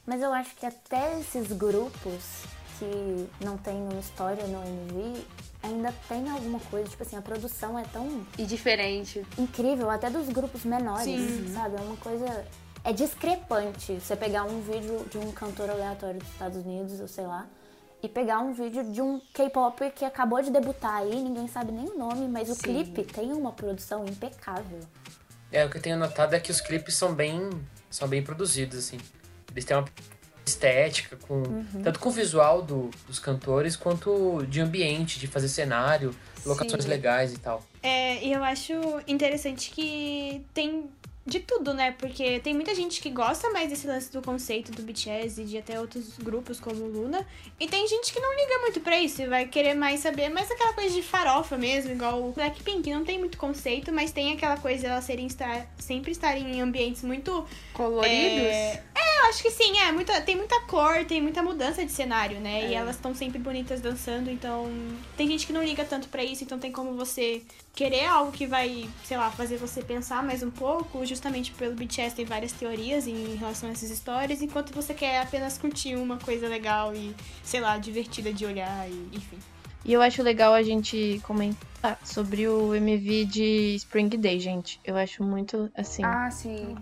Mas 0.05 0.21
eu 0.21 0.31
acho 0.31 0.55
que 0.55 0.65
até 0.65 1.19
esses 1.19 1.51
grupos 1.51 2.43
que 2.77 3.27
não 3.43 3.57
tem 3.57 3.75
uma 3.75 3.99
história 3.99 4.45
no 4.45 4.61
MV 4.63 5.21
ainda 5.63 5.91
tem 6.07 6.29
alguma 6.29 6.59
coisa. 6.59 6.87
Tipo 6.89 7.01
assim, 7.03 7.17
a 7.17 7.21
produção 7.21 7.77
é 7.77 7.83
tão 7.91 8.23
E 8.37 8.45
diferente. 8.45 9.25
incrível, 9.37 9.89
até 9.89 10.09
dos 10.09 10.29
grupos 10.29 10.63
menores, 10.65 11.03
Sim. 11.05 11.51
sabe? 11.53 11.77
É 11.77 11.81
uma 11.81 11.97
coisa. 11.97 12.45
É 12.83 12.93
discrepante 12.93 13.99
você 13.99 14.15
pegar 14.15 14.43
um 14.45 14.61
vídeo 14.61 15.05
de 15.11 15.17
um 15.17 15.31
cantor 15.31 15.69
aleatório 15.69 16.19
dos 16.19 16.29
Estados 16.29 16.57
Unidos, 16.65 16.99
ou 16.99 17.07
sei 17.07 17.25
lá, 17.27 17.45
e 18.01 18.07
pegar 18.07 18.39
um 18.39 18.53
vídeo 18.53 18.83
de 18.91 19.01
um 19.01 19.19
K-pop 19.33 19.91
que 19.91 20.05
acabou 20.05 20.41
de 20.41 20.49
debutar 20.49 20.95
aí, 20.97 21.15
ninguém 21.21 21.47
sabe 21.47 21.71
nem 21.71 21.85
o 21.85 21.97
nome, 21.97 22.27
mas 22.27 22.49
o 22.49 22.55
Sim. 22.55 22.61
clipe 22.83 23.03
tem 23.03 23.31
uma 23.33 23.51
produção 23.51 24.05
impecável. 24.05 24.79
É, 25.51 25.65
o 25.65 25.69
que 25.69 25.77
eu 25.77 25.81
tenho 25.81 25.97
notado 25.97 26.33
é 26.33 26.39
que 26.39 26.51
os 26.51 26.61
clipes 26.61 26.95
são 26.95 27.13
bem, 27.13 27.49
são 27.89 28.07
bem 28.07 28.23
produzidos, 28.23 28.77
assim. 28.77 28.97
Eles 29.51 29.65
têm 29.65 29.75
uma 29.75 29.85
estética, 30.45 31.15
com, 31.17 31.43
tanto 31.83 31.99
com 31.99 32.09
o 32.09 32.11
visual 32.11 32.61
do- 32.61 32.89
dos 33.07 33.19
cantores, 33.19 33.75
quanto 33.75 34.45
de 34.47 34.61
ambiente, 34.61 35.19
de 35.19 35.27
fazer 35.27 35.47
cenário, 35.49 36.15
locações 36.45 36.83
Sim. 36.83 36.89
legais 36.89 37.33
e 37.33 37.37
tal. 37.37 37.63
É, 37.83 38.23
e 38.23 38.31
eu 38.31 38.43
acho 38.43 38.73
interessante 39.07 39.71
que 39.71 40.45
tem 40.53 40.89
de 41.29 41.39
tudo, 41.39 41.73
né? 41.73 41.91
Porque 41.91 42.39
tem 42.39 42.53
muita 42.53 42.73
gente 42.73 43.01
que 43.01 43.09
gosta 43.09 43.49
mais 43.51 43.69
desse 43.69 43.87
lance 43.87 44.11
do 44.11 44.21
conceito 44.21 44.71
do 44.71 44.81
BTS 44.81 45.41
e 45.41 45.45
de 45.45 45.57
até 45.57 45.79
outros 45.79 46.17
grupos 46.17 46.59
como 46.59 46.83
o 46.83 46.87
Luna. 46.87 47.25
E 47.59 47.67
tem 47.67 47.87
gente 47.87 48.11
que 48.11 48.19
não 48.19 48.35
liga 48.35 48.59
muito 48.59 48.79
pra 48.81 48.99
isso 48.99 49.21
e 49.21 49.27
vai 49.27 49.45
querer 49.47 49.75
mais 49.75 49.99
saber 49.99 50.29
mais 50.29 50.49
aquela 50.49 50.73
coisa 50.73 50.93
de 50.93 51.03
farofa 51.03 51.57
mesmo, 51.57 51.91
igual 51.91 52.21
o 52.21 52.31
Blackpink. 52.31 52.91
Não 52.91 53.05
tem 53.05 53.19
muito 53.19 53.37
conceito, 53.37 53.91
mas 53.93 54.11
tem 54.11 54.33
aquela 54.33 54.57
coisa 54.57 54.79
de 54.79 54.85
elas 54.87 55.03
serem 55.03 55.27
estar, 55.27 55.67
sempre 55.77 56.11
estarem 56.11 56.57
em 56.57 56.61
ambientes 56.61 57.03
muito 57.03 57.45
Coloridos? 57.73 58.09
É, 58.09 58.83
acho 59.29 59.41
que 59.41 59.51
sim, 59.51 59.77
é. 59.79 59.91
Muita, 59.91 60.19
tem 60.21 60.35
muita 60.35 60.59
cor, 60.61 61.05
tem 61.05 61.21
muita 61.21 61.41
mudança 61.41 61.85
de 61.85 61.91
cenário, 61.91 62.39
né? 62.39 62.69
E 62.69 62.73
É. 62.73 62.77
elas 62.77 62.95
estão 62.95 63.13
sempre 63.15 63.39
bonitas 63.39 63.79
dançando, 63.81 64.29
então. 64.29 64.69
Tem 65.15 65.27
gente 65.27 65.47
que 65.47 65.53
não 65.53 65.63
liga 65.63 65.85
tanto 65.85 66.07
pra 66.09 66.23
isso, 66.23 66.43
então 66.43 66.59
tem 66.59 66.71
como 66.71 66.93
você 66.95 67.41
querer 67.73 68.05
algo 68.05 68.31
que 68.31 68.45
vai, 68.45 68.89
sei 69.03 69.17
lá, 69.17 69.29
fazer 69.31 69.57
você 69.57 69.81
pensar 69.81 70.21
mais 70.23 70.43
um 70.43 70.51
pouco. 70.51 71.05
Justamente 71.05 71.51
pelo 71.53 71.75
BTS 71.75 72.15
tem 72.15 72.25
várias 72.25 72.51
teorias 72.51 73.07
em 73.07 73.35
relação 73.35 73.69
a 73.69 73.71
essas 73.71 73.89
histórias, 73.89 74.41
enquanto 74.41 74.73
você 74.73 74.93
quer 74.93 75.21
apenas 75.21 75.57
curtir 75.57 75.95
uma 75.95 76.17
coisa 76.17 76.47
legal 76.47 76.93
e, 76.95 77.15
sei 77.43 77.61
lá, 77.61 77.77
divertida 77.77 78.33
de 78.33 78.45
olhar, 78.45 78.89
e, 78.89 79.09
enfim. 79.13 79.37
E 79.85 79.93
eu 79.93 80.01
acho 80.01 80.21
legal 80.21 80.53
a 80.53 80.61
gente 80.61 81.21
comentar 81.23 81.97
sobre 82.03 82.47
o 82.47 82.75
MV 82.75 83.25
de 83.25 83.75
Spring 83.75 84.09
Day, 84.09 84.39
gente. 84.39 84.79
Eu 84.83 84.97
acho 84.97 85.23
muito, 85.23 85.71
assim, 85.73 86.03
Ah, 86.03 86.29
sim. 86.29 86.75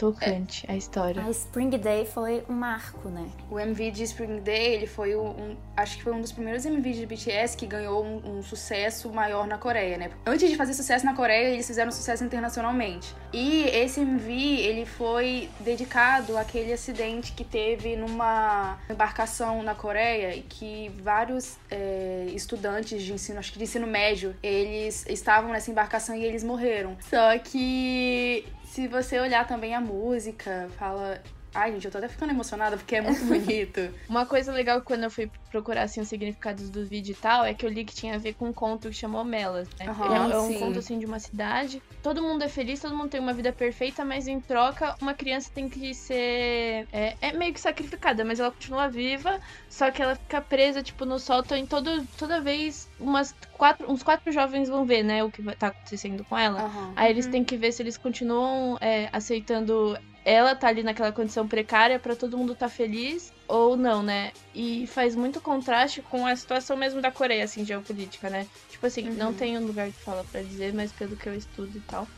Tocante 0.00 0.64
a 0.66 0.74
história. 0.74 1.22
A 1.22 1.28
Spring 1.30 1.68
Day 1.76 2.06
foi 2.06 2.42
um 2.48 2.54
marco, 2.54 3.10
né? 3.10 3.28
O 3.50 3.60
MV 3.60 3.90
de 3.90 4.02
Spring 4.04 4.40
Day, 4.40 4.74
ele 4.74 4.86
foi 4.86 5.14
um, 5.14 5.28
um- 5.28 5.56
acho 5.76 5.98
que 5.98 6.02
foi 6.02 6.14
um 6.14 6.22
dos 6.22 6.32
primeiros 6.32 6.64
MVs 6.64 6.96
de 6.96 7.04
BTS 7.04 7.54
que 7.54 7.66
ganhou 7.66 8.02
um, 8.02 8.38
um 8.38 8.42
sucesso 8.42 9.10
maior 9.12 9.46
na 9.46 9.58
Coreia, 9.58 9.98
né? 9.98 10.10
Antes 10.24 10.48
de 10.48 10.56
fazer 10.56 10.72
sucesso 10.72 11.04
na 11.04 11.14
Coreia, 11.14 11.50
eles 11.50 11.66
fizeram 11.66 11.92
sucesso 11.92 12.24
internacionalmente. 12.24 13.14
E 13.30 13.64
esse 13.64 14.00
MV, 14.00 14.32
ele 14.32 14.86
foi 14.86 15.50
dedicado 15.60 16.38
àquele 16.38 16.72
acidente 16.72 17.32
que 17.32 17.44
teve 17.44 17.94
numa 17.94 18.78
embarcação 18.88 19.62
na 19.62 19.74
Coreia 19.74 20.34
e 20.34 20.40
que 20.40 20.88
vários 21.02 21.58
é, 21.70 22.24
estudantes 22.32 23.02
de 23.02 23.12
ensino, 23.12 23.38
acho 23.38 23.52
que 23.52 23.58
de 23.58 23.64
ensino 23.64 23.86
médio, 23.86 24.34
eles 24.42 25.04
estavam 25.08 25.52
nessa 25.52 25.70
embarcação 25.70 26.14
e 26.16 26.24
eles 26.24 26.42
morreram. 26.42 26.96
Só 27.00 27.38
que 27.38 28.46
se 28.70 28.86
você 28.86 29.18
olhar 29.18 29.48
também 29.48 29.74
a 29.74 29.80
música, 29.80 30.68
fala 30.78 31.20
Ai, 31.54 31.72
gente, 31.72 31.84
eu 31.84 31.90
tô 31.90 31.98
até 31.98 32.08
ficando 32.08 32.30
emocionada 32.30 32.76
porque 32.76 32.96
é 32.96 33.00
muito 33.00 33.24
bonito. 33.24 33.92
Uma 34.08 34.24
coisa 34.24 34.52
legal 34.52 34.82
quando 34.82 35.04
eu 35.04 35.10
fui 35.10 35.30
procurar 35.50 35.82
assim, 35.82 36.00
os 36.00 36.08
significados 36.08 36.70
do 36.70 36.86
vídeo 36.86 37.12
e 37.12 37.16
tal 37.16 37.44
é 37.44 37.52
que 37.52 37.66
eu 37.66 37.70
li 37.70 37.84
que 37.84 37.94
tinha 37.94 38.14
a 38.14 38.18
ver 38.18 38.34
com 38.34 38.46
um 38.46 38.52
conto 38.52 38.88
que 38.88 38.94
chamou 38.94 39.24
Melas. 39.24 39.68
Né? 39.78 39.86
Aham, 39.88 40.30
é, 40.30 40.32
é 40.32 40.38
um 40.38 40.48
sim. 40.48 40.58
conto 40.58 40.78
assim 40.78 40.98
de 40.98 41.06
uma 41.06 41.18
cidade. 41.18 41.82
Todo 42.02 42.22
mundo 42.22 42.44
é 42.44 42.48
feliz, 42.48 42.80
todo 42.80 42.96
mundo 42.96 43.10
tem 43.10 43.20
uma 43.20 43.32
vida 43.32 43.52
perfeita, 43.52 44.04
mas 44.04 44.28
em 44.28 44.40
troca 44.40 44.94
uma 45.02 45.12
criança 45.12 45.50
tem 45.52 45.68
que 45.68 45.92
ser. 45.92 46.86
É, 46.92 47.16
é 47.20 47.32
meio 47.32 47.52
que 47.52 47.60
sacrificada, 47.60 48.24
mas 48.24 48.38
ela 48.38 48.50
continua 48.50 48.88
viva, 48.88 49.38
só 49.68 49.90
que 49.90 50.00
ela 50.00 50.14
fica 50.14 50.40
presa, 50.40 50.82
tipo, 50.82 51.04
no 51.04 51.18
sótão 51.18 51.56
em 51.56 51.66
todo, 51.66 52.06
toda 52.16 52.40
vez 52.40 52.88
umas 52.98 53.34
quatro, 53.52 53.90
uns 53.90 54.02
quatro 54.02 54.32
jovens 54.32 54.68
vão 54.68 54.84
ver, 54.84 55.02
né, 55.02 55.22
o 55.24 55.30
que 55.30 55.42
tá 55.56 55.68
acontecendo 55.68 56.24
com 56.24 56.38
ela. 56.38 56.62
Aham. 56.62 56.92
Aí 56.96 57.10
eles 57.10 57.26
têm 57.26 57.44
que 57.44 57.56
ver 57.56 57.72
se 57.72 57.82
eles 57.82 57.96
continuam 57.96 58.78
é, 58.80 59.08
aceitando 59.12 59.96
ela 60.24 60.54
tá 60.56 60.68
ali 60.68 60.82
naquela 60.82 61.12
condição 61.12 61.48
precária 61.48 61.98
pra 62.00 62.16
todo 62.16 62.36
mundo 62.38 62.56
tá 62.56 62.68
feliz 62.68 63.32
ou 63.48 63.76
não, 63.76 64.02
né? 64.02 64.32
E 64.54 64.86
faz 64.88 65.14
muito 65.16 65.40
contraste 65.40 66.02
com 66.02 66.26
a 66.26 66.34
situação 66.36 66.76
mesmo 66.76 67.00
da 67.00 67.12
Coreia, 67.12 67.44
assim, 67.44 67.64
geopolítica, 67.64 68.28
né? 68.30 68.48
Tipo 68.68 68.86
assim, 68.86 69.10
não 69.14 69.32
Uhum. 69.32 69.34
tem 69.34 69.58
um 69.58 69.66
lugar 69.66 69.90
de 69.90 70.00
fala 70.02 70.24
pra 70.26 70.42
dizer, 70.42 70.72
mas 70.74 70.92
pelo 70.92 71.16
que 71.16 71.28
eu 71.28 71.34
estudo 71.34 71.76
e 71.78 71.82
tal. 71.82 72.10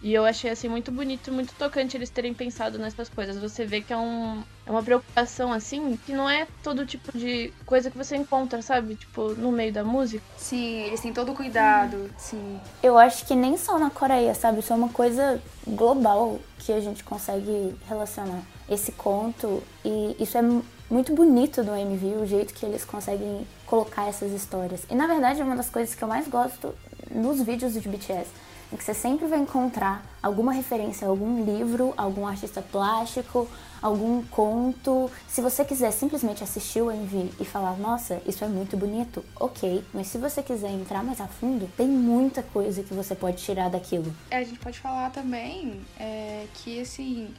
E 0.00 0.14
eu 0.14 0.24
achei, 0.24 0.50
assim, 0.50 0.68
muito 0.68 0.92
bonito, 0.92 1.32
muito 1.32 1.52
tocante 1.54 1.96
eles 1.96 2.08
terem 2.08 2.32
pensado 2.32 2.78
nessas 2.78 3.08
coisas. 3.08 3.36
Você 3.38 3.66
vê 3.66 3.80
que 3.80 3.92
é, 3.92 3.96
um, 3.96 4.42
é 4.64 4.70
uma 4.70 4.82
preocupação, 4.82 5.52
assim, 5.52 5.98
que 6.06 6.12
não 6.12 6.30
é 6.30 6.46
todo 6.62 6.86
tipo 6.86 7.16
de 7.18 7.52
coisa 7.66 7.90
que 7.90 7.98
você 7.98 8.14
encontra, 8.16 8.62
sabe? 8.62 8.94
Tipo, 8.94 9.30
no 9.34 9.50
meio 9.50 9.72
da 9.72 9.82
música. 9.82 10.22
Sim, 10.36 10.82
eles 10.84 11.00
têm 11.00 11.12
todo 11.12 11.32
o 11.32 11.34
cuidado. 11.34 12.08
Sim. 12.16 12.60
Eu 12.80 12.96
acho 12.96 13.26
que 13.26 13.34
nem 13.34 13.56
só 13.56 13.76
na 13.76 13.90
Coreia, 13.90 14.34
sabe? 14.34 14.60
Isso 14.60 14.72
é 14.72 14.76
uma 14.76 14.88
coisa 14.90 15.42
global 15.66 16.38
que 16.60 16.72
a 16.72 16.80
gente 16.80 17.02
consegue 17.02 17.74
relacionar. 17.88 18.42
Esse 18.70 18.92
conto, 18.92 19.62
e 19.84 20.14
isso 20.20 20.38
é 20.38 20.42
mu- 20.42 20.64
muito 20.88 21.12
bonito 21.14 21.64
do 21.64 21.74
MV, 21.74 22.22
o 22.22 22.26
jeito 22.26 22.54
que 22.54 22.64
eles 22.64 22.84
conseguem 22.84 23.46
colocar 23.66 24.06
essas 24.08 24.30
histórias. 24.32 24.82
E 24.88 24.94
na 24.94 25.06
verdade 25.08 25.40
é 25.40 25.44
uma 25.44 25.56
das 25.56 25.68
coisas 25.68 25.94
que 25.94 26.02
eu 26.04 26.08
mais 26.08 26.28
gosto 26.28 26.72
nos 27.10 27.42
vídeos 27.42 27.72
de 27.74 27.88
BTS. 27.88 28.28
É 28.72 28.76
que 28.76 28.84
você 28.84 28.92
sempre 28.92 29.26
vai 29.26 29.38
encontrar 29.38 30.04
alguma 30.22 30.52
referência 30.52 31.06
a 31.06 31.10
algum 31.10 31.44
livro, 31.44 31.94
algum 31.96 32.26
artista 32.26 32.60
plástico, 32.60 33.48
algum 33.80 34.22
conto. 34.24 35.10
Se 35.26 35.40
você 35.40 35.64
quiser 35.64 35.90
simplesmente 35.90 36.44
assistir 36.44 36.82
o 36.82 36.90
MV 36.90 37.30
e 37.40 37.44
falar, 37.44 37.78
nossa, 37.78 38.20
isso 38.26 38.44
é 38.44 38.48
muito 38.48 38.76
bonito, 38.76 39.24
ok. 39.40 39.82
Mas 39.94 40.08
se 40.08 40.18
você 40.18 40.42
quiser 40.42 40.70
entrar 40.70 41.02
mais 41.02 41.20
a 41.20 41.26
fundo, 41.26 41.70
tem 41.76 41.88
muita 41.88 42.42
coisa 42.42 42.82
que 42.82 42.92
você 42.92 43.14
pode 43.14 43.38
tirar 43.38 43.70
daquilo. 43.70 44.14
É, 44.30 44.38
a 44.38 44.44
gente 44.44 44.58
pode 44.58 44.78
falar 44.78 45.10
também 45.10 45.80
é, 45.98 46.44
que, 46.54 46.80
assim, 46.80 47.34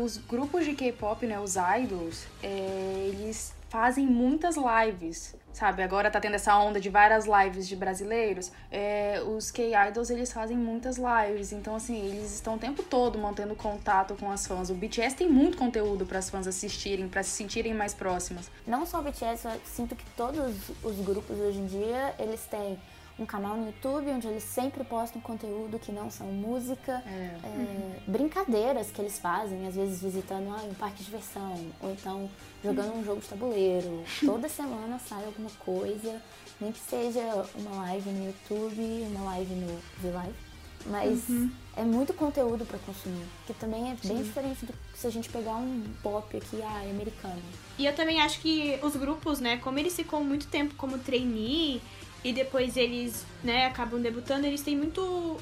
os 0.00 0.16
grupos 0.16 0.64
de 0.64 0.74
K-pop, 0.74 1.24
né, 1.26 1.38
os 1.38 1.54
idols, 1.54 2.24
é, 2.42 3.10
eles 3.12 3.52
fazem 3.68 4.06
muitas 4.06 4.56
lives, 4.56 5.34
sabe? 5.52 5.82
Agora 5.82 6.10
tá 6.10 6.20
tendo 6.20 6.34
essa 6.34 6.56
onda 6.58 6.80
de 6.80 6.88
várias 6.88 7.26
lives 7.26 7.68
de 7.68 7.76
brasileiros. 7.76 8.50
É, 8.70 9.22
os 9.26 9.50
K-idols, 9.50 10.10
eles 10.10 10.32
fazem 10.32 10.56
muitas 10.56 10.96
lives. 10.96 11.52
Então, 11.52 11.76
assim, 11.76 12.06
eles 12.06 12.34
estão 12.34 12.54
o 12.54 12.58
tempo 12.58 12.82
todo 12.82 13.18
mantendo 13.18 13.54
contato 13.54 14.14
com 14.14 14.30
as 14.30 14.46
fãs. 14.46 14.70
O 14.70 14.74
BTS 14.74 15.16
tem 15.16 15.28
muito 15.28 15.58
conteúdo 15.58 16.06
para 16.06 16.18
as 16.18 16.30
fãs 16.30 16.46
assistirem, 16.46 17.08
para 17.08 17.22
se 17.22 17.30
sentirem 17.30 17.74
mais 17.74 17.92
próximas. 17.92 18.50
Não 18.66 18.86
só 18.86 19.00
o 19.00 19.02
BTS, 19.02 19.46
eu 19.46 19.60
sinto 19.64 19.94
que 19.94 20.04
todos 20.16 20.54
os 20.82 20.96
grupos 21.00 21.38
hoje 21.38 21.58
em 21.58 21.66
dia, 21.66 22.14
eles 22.18 22.44
têm 22.46 22.78
um 23.18 23.26
canal 23.26 23.56
no 23.56 23.66
YouTube 23.66 24.10
onde 24.10 24.26
eles 24.26 24.44
sempre 24.44 24.84
postam 24.84 25.20
conteúdo 25.20 25.78
que 25.78 25.90
não 25.90 26.10
são 26.10 26.26
música, 26.28 27.02
é, 27.06 28.00
brincadeiras 28.06 28.90
que 28.90 29.00
eles 29.00 29.18
fazem, 29.18 29.66
às 29.66 29.74
vezes 29.74 30.00
visitando 30.00 30.48
ah, 30.50 30.62
um 30.62 30.74
parque 30.74 30.98
de 30.98 31.04
diversão, 31.04 31.56
ou 31.80 31.90
então 31.90 32.30
jogando 32.62 32.94
um 32.94 33.04
jogo 33.04 33.20
de 33.20 33.28
tabuleiro. 33.28 34.04
Toda 34.24 34.48
semana 34.48 34.98
sai 34.98 35.24
alguma 35.24 35.50
coisa, 35.58 36.22
nem 36.60 36.70
que 36.70 36.78
seja 36.78 37.20
uma 37.56 37.76
live 37.82 38.10
no 38.10 38.26
YouTube, 38.26 39.06
uma 39.10 39.24
live 39.32 39.54
no 39.54 39.78
V-Live. 40.00 40.48
Mas 40.86 41.24
é 41.76 41.82
muito 41.82 42.14
conteúdo 42.14 42.64
para 42.64 42.78
consumir, 42.78 43.26
que 43.46 43.52
também 43.54 43.90
é 43.90 43.96
bem 44.06 44.22
diferente 44.22 44.64
do 44.64 44.72
se 44.94 45.06
a 45.06 45.10
gente 45.10 45.28
pegar 45.28 45.56
um 45.56 45.84
pop 46.02 46.36
aqui, 46.36 46.60
ah, 46.62 46.82
americano. 46.90 47.42
E 47.78 47.84
eu 47.86 47.94
também 47.94 48.20
acho 48.20 48.40
que 48.40 48.78
os 48.82 48.96
grupos, 48.96 49.38
né, 49.38 49.58
como 49.58 49.78
eles 49.78 49.94
ficam 49.94 50.24
muito 50.24 50.46
tempo 50.48 50.74
como 50.76 50.98
trainee 50.98 51.80
e 52.24 52.32
depois 52.32 52.76
eles, 52.76 53.24
né, 53.44 53.66
acabam 53.66 54.00
debutando, 54.00 54.46
eles 54.46 54.60
têm 54.62 54.76
muito. 54.76 55.36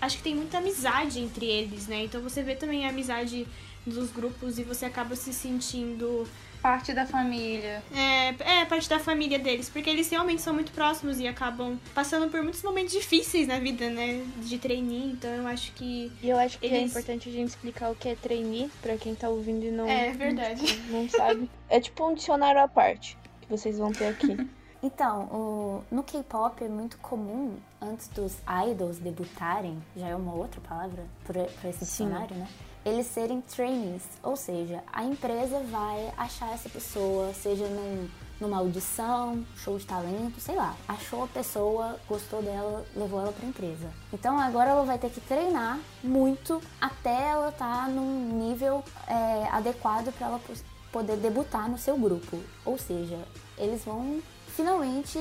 Acho 0.00 0.16
que 0.16 0.22
tem 0.24 0.34
muita 0.34 0.58
amizade 0.58 1.20
entre 1.20 1.46
eles, 1.46 1.86
né? 1.86 2.02
Então 2.04 2.20
você 2.20 2.42
vê 2.42 2.54
também 2.56 2.84
a 2.86 2.88
amizade 2.90 3.46
dos 3.86 4.10
grupos 4.10 4.58
e 4.58 4.62
você 4.62 4.84
acaba 4.84 5.14
se 5.16 5.32
sentindo 5.32 6.26
Parte 6.60 6.92
da 6.92 7.04
família. 7.04 7.82
é, 7.92 8.60
é 8.60 8.64
parte 8.64 8.88
da 8.88 8.98
família 9.00 9.36
deles, 9.38 9.68
porque 9.68 9.90
eles 9.90 10.08
realmente 10.08 10.40
são 10.40 10.54
muito 10.54 10.70
próximos 10.70 11.18
e 11.18 11.26
acabam 11.26 11.76
passando 11.92 12.28
por 12.30 12.40
muitos 12.42 12.62
momentos 12.62 12.92
difíceis 12.92 13.48
na 13.48 13.58
vida, 13.58 13.90
né? 13.90 14.24
De 14.38 14.58
trainee, 14.58 15.10
então 15.12 15.30
eu 15.30 15.46
acho 15.48 15.72
que. 15.72 16.10
E 16.22 16.28
eu 16.28 16.36
acho 16.38 16.58
que 16.60 16.66
é 16.66 16.76
Eles- 16.78 16.90
importante 16.90 17.28
a 17.28 17.32
gente 17.32 17.48
explicar 17.48 17.90
o 17.90 17.94
que 17.96 18.08
é 18.08 18.14
trainee, 18.14 18.70
pra 18.80 18.96
quem 18.96 19.14
tá 19.14 19.28
ouvindo 19.28 19.64
e 19.66 19.70
não, 19.72 19.88
É 19.88 20.10
verdade. 20.12 20.78
não 20.88 21.08
sabe. 21.08 21.50
É 21.68 21.80
tipo 21.80 22.08
um 22.08 22.14
dicionário 22.14 22.60
à 22.60 22.68
parte 22.68 23.16
que 23.40 23.48
vocês 23.48 23.78
vão 23.78 23.90
ter 23.92 24.06
aqui. 24.06 24.36
Então, 24.82 25.22
o- 25.26 25.84
no 25.90 26.02
K-pop 26.02 26.64
é 26.64 26.68
muito 26.68 26.98
comum, 26.98 27.56
antes 27.80 28.08
dos 28.08 28.36
idols 28.68 28.98
debutarem, 28.98 29.80
já 29.96 30.08
é 30.08 30.16
uma 30.16 30.34
outra 30.34 30.60
palavra 30.60 31.04
para 31.24 31.42
esse 31.68 31.80
dicionário, 31.80 32.34
né? 32.36 32.48
Eles 32.84 33.06
serem 33.06 33.40
trainees, 33.40 34.02
ou 34.24 34.34
seja, 34.36 34.82
a 34.92 35.04
empresa 35.04 35.60
vai 35.70 36.12
achar 36.16 36.52
essa 36.52 36.68
pessoa, 36.68 37.32
seja 37.32 37.64
num- 37.68 38.08
numa 38.40 38.58
audição, 38.58 39.44
show 39.54 39.78
de 39.78 39.86
talento, 39.86 40.40
sei 40.40 40.56
lá. 40.56 40.74
Achou 40.88 41.22
a 41.22 41.28
pessoa, 41.28 41.96
gostou 42.08 42.42
dela, 42.42 42.84
levou 42.96 43.20
ela 43.20 43.30
para 43.30 43.46
empresa. 43.46 43.88
Então 44.12 44.36
agora 44.36 44.70
ela 44.70 44.84
vai 44.84 44.98
ter 44.98 45.10
que 45.10 45.20
treinar 45.20 45.78
muito 46.02 46.60
até 46.80 47.28
ela 47.30 47.50
estar 47.50 47.88
num 47.88 48.36
nível 48.40 48.82
é, 49.06 49.46
adequado 49.52 50.12
para 50.12 50.26
ela 50.26 50.40
poder 50.92 51.16
debutar 51.16 51.68
no 51.68 51.78
seu 51.78 51.96
grupo. 51.96 52.38
Ou 52.64 52.78
seja, 52.78 53.18
eles 53.56 53.84
vão 53.84 54.20
finalmente 54.54 55.18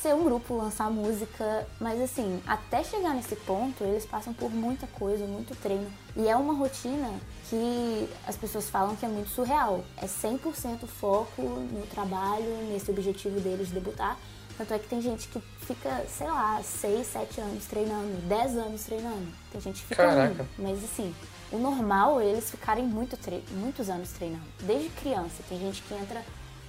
ser 0.00 0.14
um 0.14 0.22
grupo, 0.22 0.54
lançar 0.54 0.90
música, 0.90 1.66
mas 1.80 1.98
assim, 2.00 2.42
até 2.46 2.84
chegar 2.84 3.14
nesse 3.14 3.34
ponto, 3.34 3.82
eles 3.82 4.04
passam 4.04 4.34
por 4.34 4.50
muita 4.50 4.86
coisa, 4.86 5.24
muito 5.24 5.56
treino. 5.56 5.90
E 6.14 6.28
é 6.28 6.36
uma 6.36 6.52
rotina 6.52 7.10
que 7.48 8.08
as 8.26 8.36
pessoas 8.36 8.68
falam 8.68 8.94
que 8.96 9.06
é 9.06 9.08
muito 9.08 9.30
surreal. 9.30 9.82
É 9.96 10.04
100% 10.04 10.86
foco 10.86 11.40
no 11.40 11.86
trabalho, 11.86 12.68
nesse 12.70 12.90
objetivo 12.90 13.40
deles 13.40 13.68
de 13.68 13.74
debutar. 13.74 14.18
Tanto 14.58 14.74
é 14.74 14.78
que 14.78 14.88
tem 14.88 15.00
gente 15.00 15.26
que 15.28 15.40
fica, 15.62 16.04
sei 16.06 16.26
lá, 16.26 16.60
6, 16.62 17.06
7 17.06 17.40
anos 17.40 17.64
treinando, 17.64 18.20
10 18.28 18.56
anos 18.58 18.84
treinando. 18.84 19.26
Tem 19.50 19.60
gente 19.60 19.80
que 19.80 19.88
fica 19.88 20.06
Caraca. 20.06 20.46
mas 20.58 20.84
assim, 20.84 21.12
o 21.54 21.58
normal 21.58 22.20
é 22.20 22.26
eles 22.26 22.50
ficarem 22.50 22.84
muito 22.84 23.16
tre- 23.16 23.42
muitos 23.52 23.88
anos 23.88 24.10
treinando. 24.12 24.44
Desde 24.62 24.88
criança. 24.90 25.42
Tem 25.48 25.58
gente 25.58 25.82
que 25.82 25.94
entra 25.94 26.22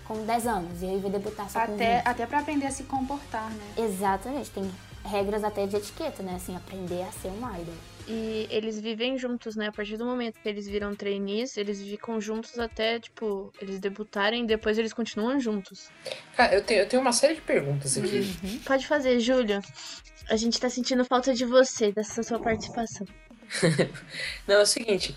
com 0.05 0.23
10 0.25 0.45
anos 0.47 0.81
e 0.81 0.85
aí 0.85 0.99
vai 0.99 1.09
debutar 1.11 1.49
só 1.49 1.65
com 1.65 1.73
Até, 1.73 1.97
20. 1.97 2.07
até 2.07 2.25
para 2.25 2.39
aprender 2.39 2.65
a 2.67 2.71
se 2.71 2.83
comportar, 2.83 3.49
né? 3.49 3.63
Exatamente, 3.77 4.51
tem 4.51 4.69
regras 5.03 5.43
até 5.43 5.65
de 5.67 5.75
etiqueta, 5.75 6.21
né? 6.23 6.35
Assim, 6.35 6.55
aprender 6.55 7.01
a 7.03 7.11
ser 7.11 7.29
um 7.29 7.37
idol. 7.59 7.73
E 8.07 8.45
eles 8.51 8.79
vivem 8.79 9.17
juntos, 9.17 9.55
né? 9.55 9.67
A 9.67 9.71
partir 9.71 9.97
do 9.97 10.05
momento 10.05 10.35
que 10.39 10.47
eles 10.47 10.67
viram 10.67 10.93
trainees, 10.93 11.57
eles 11.57 11.81
ficam 11.81 12.21
juntos 12.21 12.59
até, 12.59 12.99
tipo, 12.99 13.51
eles 13.59 13.79
debutarem 13.79 14.43
e 14.43 14.47
depois 14.47 14.77
eles 14.77 14.93
continuam 14.93 15.39
juntos. 15.39 15.89
Cara, 16.37 16.53
eu 16.53 16.63
tenho, 16.63 16.81
eu 16.81 16.87
tenho 16.87 17.01
uma 17.01 17.11
série 17.13 17.33
de 17.33 17.41
perguntas 17.41 17.97
aqui. 17.97 18.59
Pode 18.63 18.85
fazer, 18.85 19.19
Júlio. 19.19 19.59
A 20.29 20.35
gente 20.35 20.59
tá 20.59 20.69
sentindo 20.69 21.03
falta 21.05 21.33
de 21.33 21.45
você, 21.45 21.91
dessa 21.91 22.21
sua 22.21 22.39
participação. 22.39 23.07
Não, 24.47 24.55
é 24.55 24.61
o 24.61 24.65
seguinte, 24.65 25.15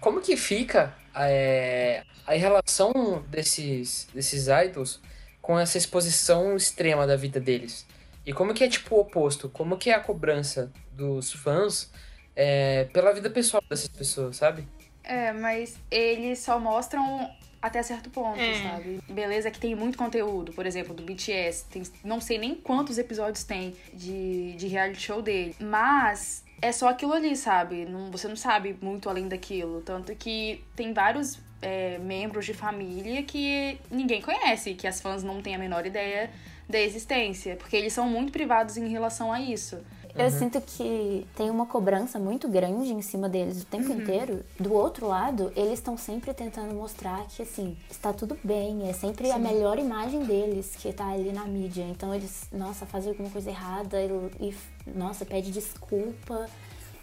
como 0.00 0.20
que 0.20 0.36
fica 0.36 0.94
é, 1.14 2.04
a 2.26 2.32
relação 2.34 3.24
desses, 3.28 4.08
desses 4.14 4.46
idols 4.48 5.00
com 5.40 5.58
essa 5.58 5.78
exposição 5.78 6.56
extrema 6.56 7.06
da 7.06 7.16
vida 7.16 7.40
deles. 7.40 7.86
E 8.24 8.32
como 8.32 8.52
que 8.54 8.62
é 8.62 8.68
tipo 8.68 8.94
o 8.96 9.00
oposto? 9.00 9.48
Como 9.48 9.76
que 9.76 9.90
é 9.90 9.94
a 9.94 10.00
cobrança 10.00 10.70
dos 10.92 11.32
fãs 11.32 11.90
é, 12.36 12.84
pela 12.92 13.12
vida 13.12 13.30
pessoal 13.30 13.62
dessas 13.68 13.88
pessoas, 13.88 14.36
sabe? 14.36 14.66
É, 15.02 15.32
mas 15.32 15.76
eles 15.90 16.38
só 16.38 16.60
mostram 16.60 17.28
até 17.60 17.82
certo 17.82 18.08
ponto, 18.10 18.38
É. 18.38 18.62
sabe? 18.62 19.00
Beleza 19.08 19.50
que 19.50 19.58
tem 19.58 19.74
muito 19.74 19.98
conteúdo, 19.98 20.52
por 20.52 20.66
exemplo, 20.66 20.94
do 20.94 21.02
BTS. 21.02 21.64
Tem, 21.68 21.82
não 22.04 22.20
sei 22.20 22.38
nem 22.38 22.54
quantos 22.54 22.96
episódios 22.98 23.44
tem 23.44 23.74
de, 23.92 24.52
de 24.52 24.66
reality 24.68 25.00
show 25.00 25.20
dele. 25.20 25.54
Mas 25.58 26.44
é 26.62 26.72
só 26.72 26.88
aquilo 26.88 27.12
ali, 27.12 27.36
sabe? 27.36 27.84
Não, 27.84 28.10
você 28.10 28.28
não 28.28 28.36
sabe 28.36 28.76
muito 28.80 29.08
além 29.08 29.28
daquilo. 29.28 29.80
Tanto 29.80 30.14
que 30.14 30.62
tem 30.76 30.92
vários 30.92 31.38
é, 31.62 31.98
membros 31.98 32.44
de 32.44 32.54
família 32.54 33.22
que 33.22 33.78
ninguém 33.90 34.20
conhece, 34.20 34.74
que 34.74 34.86
as 34.86 35.00
fãs 35.00 35.22
não 35.22 35.40
têm 35.40 35.54
a 35.54 35.58
menor 35.58 35.86
ideia 35.86 36.30
da 36.68 36.78
existência. 36.78 37.56
Porque 37.56 37.76
eles 37.76 37.92
são 37.92 38.08
muito 38.08 38.32
privados 38.32 38.76
em 38.76 38.88
relação 38.88 39.32
a 39.32 39.40
isso. 39.40 39.78
Eu 40.14 40.30
sinto 40.30 40.60
que 40.60 41.26
tem 41.36 41.50
uma 41.50 41.66
cobrança 41.66 42.18
muito 42.18 42.48
grande 42.48 42.92
em 42.92 43.02
cima 43.02 43.28
deles 43.28 43.62
o 43.62 43.66
tempo 43.66 43.92
inteiro. 43.92 44.44
Do 44.58 44.72
outro 44.72 45.06
lado, 45.06 45.52
eles 45.56 45.74
estão 45.74 45.96
sempre 45.96 46.34
tentando 46.34 46.74
mostrar 46.74 47.24
que, 47.28 47.42
assim, 47.42 47.76
está 47.90 48.12
tudo 48.12 48.36
bem. 48.42 48.88
É 48.88 48.92
sempre 48.92 49.30
a 49.30 49.38
melhor 49.38 49.78
imagem 49.78 50.24
deles 50.24 50.74
que 50.76 50.92
tá 50.92 51.08
ali 51.08 51.32
na 51.32 51.44
mídia. 51.44 51.82
Então 51.82 52.14
eles, 52.14 52.46
nossa, 52.52 52.86
fazem 52.86 53.10
alguma 53.10 53.30
coisa 53.30 53.50
errada 53.50 54.00
e, 54.02 54.48
e, 54.48 54.54
nossa, 54.94 55.24
pede 55.24 55.50
desculpa. 55.50 56.48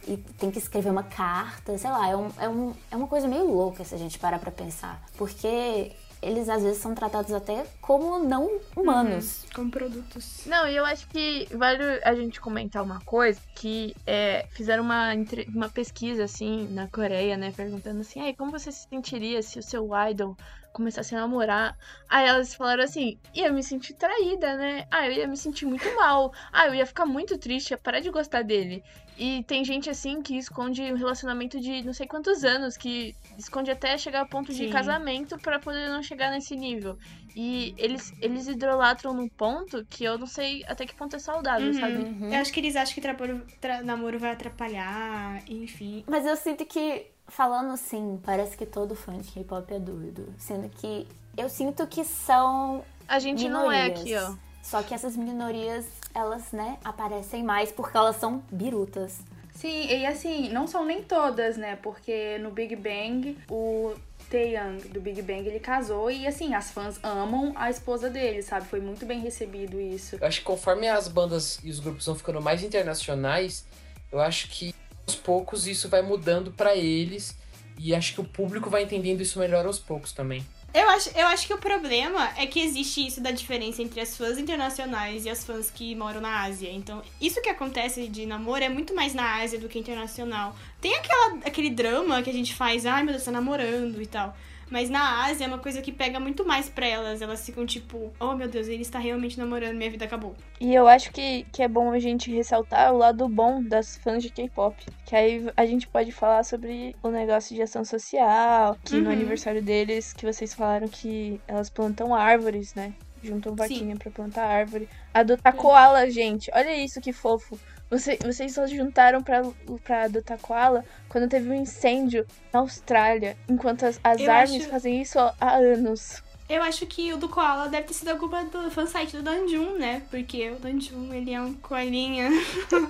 E 0.07 0.15
tem 0.39 0.49
que 0.49 0.57
escrever 0.57 0.89
uma 0.89 1.03
carta, 1.03 1.77
sei 1.77 1.89
lá, 1.89 2.07
é, 2.07 2.15
um, 2.15 2.29
é, 2.39 2.47
um, 2.47 2.73
é 2.89 2.95
uma 2.95 3.07
coisa 3.07 3.27
meio 3.27 3.45
louca 3.45 3.83
se 3.83 3.93
a 3.93 3.97
gente 3.97 4.17
parar 4.17 4.39
pra 4.39 4.51
pensar. 4.51 5.03
Porque 5.17 5.91
eles 6.21 6.49
às 6.49 6.63
vezes 6.63 6.81
são 6.81 6.95
tratados 6.95 7.33
até 7.33 7.65
como 7.87 8.19
não 8.19 8.59
humanos. 8.75 9.45
Como 9.55 9.71
produtos. 9.71 10.45
Não, 10.45 10.67
e 10.67 10.75
eu 10.75 10.83
acho 10.83 11.07
que 11.07 11.47
vale 11.55 11.81
a 12.03 12.13
gente 12.13 12.41
comentar 12.41 12.83
uma 12.83 12.99
coisa, 12.99 13.39
que 13.55 13.95
é, 14.05 14.45
fizeram 14.51 14.83
uma, 14.83 15.13
uma 15.47 15.69
pesquisa, 15.69 16.25
assim, 16.25 16.67
na 16.67 16.89
Coreia, 16.89 17.37
né, 17.37 17.53
perguntando 17.55 18.01
assim, 18.01 18.19
aí 18.19 18.35
como 18.35 18.51
você 18.51 18.73
se 18.73 18.89
sentiria 18.89 19.41
se 19.41 19.57
o 19.57 19.63
seu 19.63 19.89
idol 20.09 20.35
começasse 20.73 21.15
a 21.15 21.21
namorar? 21.21 21.77
Aí 22.09 22.27
elas 22.27 22.53
falaram 22.53 22.83
assim, 22.83 23.17
ia 23.33 23.49
me 23.51 23.63
sentir 23.63 23.93
traída, 23.93 24.57
né? 24.57 24.85
Ah, 24.91 25.07
eu 25.07 25.13
ia 25.13 25.27
me 25.27 25.37
sentir 25.37 25.65
muito 25.65 25.87
mal. 25.95 26.33
Ah, 26.51 26.67
eu 26.67 26.75
ia 26.75 26.85
ficar 26.85 27.05
muito 27.05 27.37
triste, 27.37 27.71
ia 27.71 27.77
parar 27.77 28.01
de 28.01 28.11
gostar 28.11 28.43
dele. 28.43 28.83
E 29.17 29.43
tem 29.45 29.65
gente, 29.65 29.89
assim, 29.89 30.21
que 30.21 30.37
esconde 30.37 30.83
um 30.83 30.95
relacionamento 30.95 31.59
de 31.59 31.81
não 31.81 31.93
sei 31.93 32.05
quantos 32.05 32.43
anos, 32.43 32.77
que 32.77 33.15
esconde 33.35 33.71
até 33.71 33.97
chegar 33.97 34.19
ao 34.19 34.27
ponto 34.27 34.53
de 34.53 34.65
Sim. 34.65 34.69
casamento 34.69 35.39
pra 35.39 35.57
poder 35.57 35.89
não 35.89 36.03
chegar 36.03 36.29
nesse 36.29 36.55
nível. 36.55 36.95
E 37.35 37.73
eles, 37.77 38.13
eles 38.21 38.47
idolatram 38.47 39.13
num 39.13 39.27
ponto 39.29 39.85
que 39.89 40.03
eu 40.03 40.17
não 40.17 40.27
sei 40.27 40.63
até 40.67 40.85
que 40.85 40.95
ponto 40.95 41.15
é 41.15 41.19
saudável, 41.19 41.67
Uhum. 41.67 41.79
sabe? 41.79 42.33
Eu 42.35 42.39
acho 42.41 42.51
que 42.53 42.59
eles 42.59 42.75
acham 42.75 42.93
que 42.95 43.01
trapor- 43.01 43.41
tra- 43.61 43.81
namoro 43.83 44.17
vai 44.19 44.31
atrapalhar, 44.31 45.41
enfim. 45.47 46.03
Mas 46.07 46.25
eu 46.25 46.35
sinto 46.35 46.65
que, 46.65 47.07
falando 47.27 47.71
assim, 47.71 48.19
parece 48.23 48.57
que 48.57 48.65
todo 48.65 48.95
fã 48.95 49.17
de 49.17 49.31
K-pop 49.31 49.73
é 49.73 49.79
doido. 49.79 50.33
Sendo 50.37 50.69
que 50.69 51.07
eu 51.37 51.49
sinto 51.49 51.85
que 51.87 52.03
são 52.03 52.83
A 53.07 53.19
gente 53.19 53.47
não 53.47 53.71
é 53.71 53.83
minorias. 53.89 53.99
aqui, 54.01 54.15
ó. 54.15 54.47
Só 54.61 54.83
que 54.83 54.93
essas 54.93 55.15
minorias, 55.15 55.85
elas, 56.13 56.51
né, 56.51 56.77
aparecem 56.83 57.41
mais 57.43 57.71
porque 57.71 57.95
elas 57.95 58.17
são 58.17 58.43
birutas. 58.51 59.19
Sim, 59.53 59.87
e 59.87 60.05
assim, 60.05 60.49
não 60.49 60.67
são 60.67 60.85
nem 60.85 61.01
todas, 61.01 61.57
né? 61.57 61.77
Porque 61.77 62.37
no 62.39 62.51
Big 62.51 62.75
Bang, 62.75 63.35
o 63.49 63.95
Taeyang 64.29 64.87
do 64.89 64.99
Big 64.99 65.21
Bang, 65.21 65.47
ele 65.47 65.59
casou 65.59 66.11
e 66.11 66.27
assim, 66.27 66.53
as 66.53 66.71
fãs 66.71 66.99
amam 67.03 67.53
a 67.55 67.69
esposa 67.69 68.09
dele, 68.09 68.41
sabe? 68.41 68.67
Foi 68.67 68.79
muito 68.79 69.05
bem 69.05 69.19
recebido 69.19 69.79
isso. 69.79 70.17
Eu 70.19 70.27
acho 70.27 70.39
que 70.39 70.45
conforme 70.45 70.87
as 70.87 71.07
bandas 71.07 71.59
e 71.63 71.69
os 71.69 71.79
grupos 71.79 72.05
vão 72.05 72.15
ficando 72.15 72.41
mais 72.41 72.63
internacionais, 72.63 73.65
eu 74.11 74.19
acho 74.19 74.49
que 74.49 74.73
aos 75.07 75.15
poucos 75.15 75.67
isso 75.67 75.87
vai 75.89 76.01
mudando 76.01 76.51
pra 76.51 76.75
eles 76.75 77.35
e 77.79 77.93
acho 77.93 78.13
que 78.13 78.21
o 78.21 78.23
público 78.23 78.69
vai 78.69 78.83
entendendo 78.83 79.21
isso 79.21 79.39
melhor 79.39 79.65
aos 79.65 79.79
poucos 79.79 80.11
também. 80.11 80.45
Eu 80.77 80.87
acho, 80.91 81.09
eu 81.17 81.25
acho 81.25 81.47
que 81.47 81.53
o 81.55 81.57
problema 81.57 82.29
é 82.37 82.45
que 82.45 82.59
existe 82.59 83.07
isso 83.07 83.19
da 83.19 83.31
diferença 83.31 83.81
entre 83.81 83.99
as 83.99 84.15
fãs 84.15 84.37
internacionais 84.37 85.25
e 85.25 85.29
as 85.29 85.43
fãs 85.43 85.71
que 85.71 85.95
moram 85.95 86.21
na 86.21 86.43
Ásia. 86.43 86.69
Então, 86.71 87.01
isso 87.19 87.41
que 87.41 87.49
acontece 87.49 88.07
de 88.07 88.27
namoro 88.27 88.63
é 88.63 88.69
muito 88.69 88.93
mais 88.93 89.15
na 89.15 89.41
Ásia 89.41 89.57
do 89.57 89.67
que 89.67 89.79
internacional. 89.79 90.55
Tem 90.79 90.93
aquela, 90.93 91.39
aquele 91.43 91.71
drama 91.71 92.21
que 92.21 92.29
a 92.29 92.33
gente 92.33 92.53
faz, 92.53 92.85
ai 92.85 93.01
meu 93.01 93.13
Deus, 93.13 93.25
tá 93.25 93.31
namorando 93.31 93.99
e 93.99 94.05
tal. 94.05 94.37
Mas 94.69 94.89
na 94.89 95.25
Ásia 95.25 95.45
é 95.45 95.47
uma 95.47 95.57
coisa 95.59 95.81
que 95.81 95.91
pega 95.91 96.19
muito 96.19 96.45
mais 96.45 96.67
pra 96.69 96.85
elas. 96.85 97.21
Elas 97.21 97.45
ficam 97.45 97.65
tipo, 97.65 98.11
oh 98.19 98.33
meu 98.35 98.47
Deus, 98.47 98.67
ele 98.67 98.81
está 98.81 98.99
realmente 98.99 99.37
namorando, 99.37 99.75
minha 99.77 99.89
vida 99.89 100.05
acabou. 100.05 100.35
E 100.59 100.73
eu 100.73 100.87
acho 100.87 101.11
que, 101.11 101.45
que 101.51 101.63
é 101.63 101.67
bom 101.67 101.91
a 101.91 101.99
gente 101.99 102.31
ressaltar 102.31 102.93
o 102.93 102.97
lado 102.97 103.27
bom 103.29 103.63
das 103.63 103.97
fãs 103.97 104.21
de 104.21 104.29
K-pop. 104.29 104.75
Que 105.05 105.15
aí 105.15 105.49
a 105.55 105.65
gente 105.65 105.87
pode 105.87 106.11
falar 106.11 106.43
sobre 106.43 106.95
o 107.01 107.09
negócio 107.09 107.55
de 107.55 107.61
ação 107.61 107.85
social, 107.85 108.77
que 108.83 108.97
no 108.99 109.05
Uhum. 109.07 109.11
aniversário 109.11 109.61
deles, 109.61 110.11
que 110.13 110.25
vocês 110.25 110.53
falaram 110.53 110.87
que 110.87 111.39
elas 111.47 111.69
plantam 111.69 112.13
árvores, 112.13 112.73
né? 112.75 112.93
Juntam 113.23 113.55
vaquinha 113.55 113.95
pra 113.95 114.11
plantar 114.11 114.45
árvore. 114.45 114.87
Adotar 115.13 115.53
koala, 115.55 116.09
gente. 116.09 116.51
Olha 116.53 116.75
isso 116.75 117.01
que 117.01 117.11
fofo. 117.11 117.59
Você- 117.89 118.17
vocês 118.23 118.53
só 118.53 118.67
juntaram 118.67 119.23
pra, 119.23 119.41
pra 119.83 120.03
adotar 120.03 120.37
koala 120.39 120.83
quando 121.07 121.29
teve 121.29 121.49
um 121.49 121.53
incêndio 121.53 122.25
na 122.51 122.59
Austrália. 122.59 123.37
Enquanto 123.47 123.85
as, 123.85 123.99
as 124.03 124.19
Eu 124.19 124.31
árvores 124.31 124.61
acho- 124.63 124.71
fazem 124.71 125.01
isso 125.01 125.17
há 125.19 125.55
anos. 125.55 126.21
Eu 126.49 126.63
acho 126.63 126.85
que 126.85 127.11
o 127.13 127.17
do 127.17 127.27
Koala 127.27 127.67
deve 127.67 127.87
ter 127.87 127.93
sido 127.93 128.07
a 128.07 128.15
culpa 128.15 128.41
do 128.45 128.71
fansite 128.71 129.17
do 129.17 129.21
Danjun, 129.21 129.73
né? 129.77 130.01
Porque 130.09 130.49
o 130.49 130.55
Danjun, 130.55 131.11
ele 131.13 131.33
é 131.33 131.41
um 131.41 131.53
coelhinha. 131.53 132.29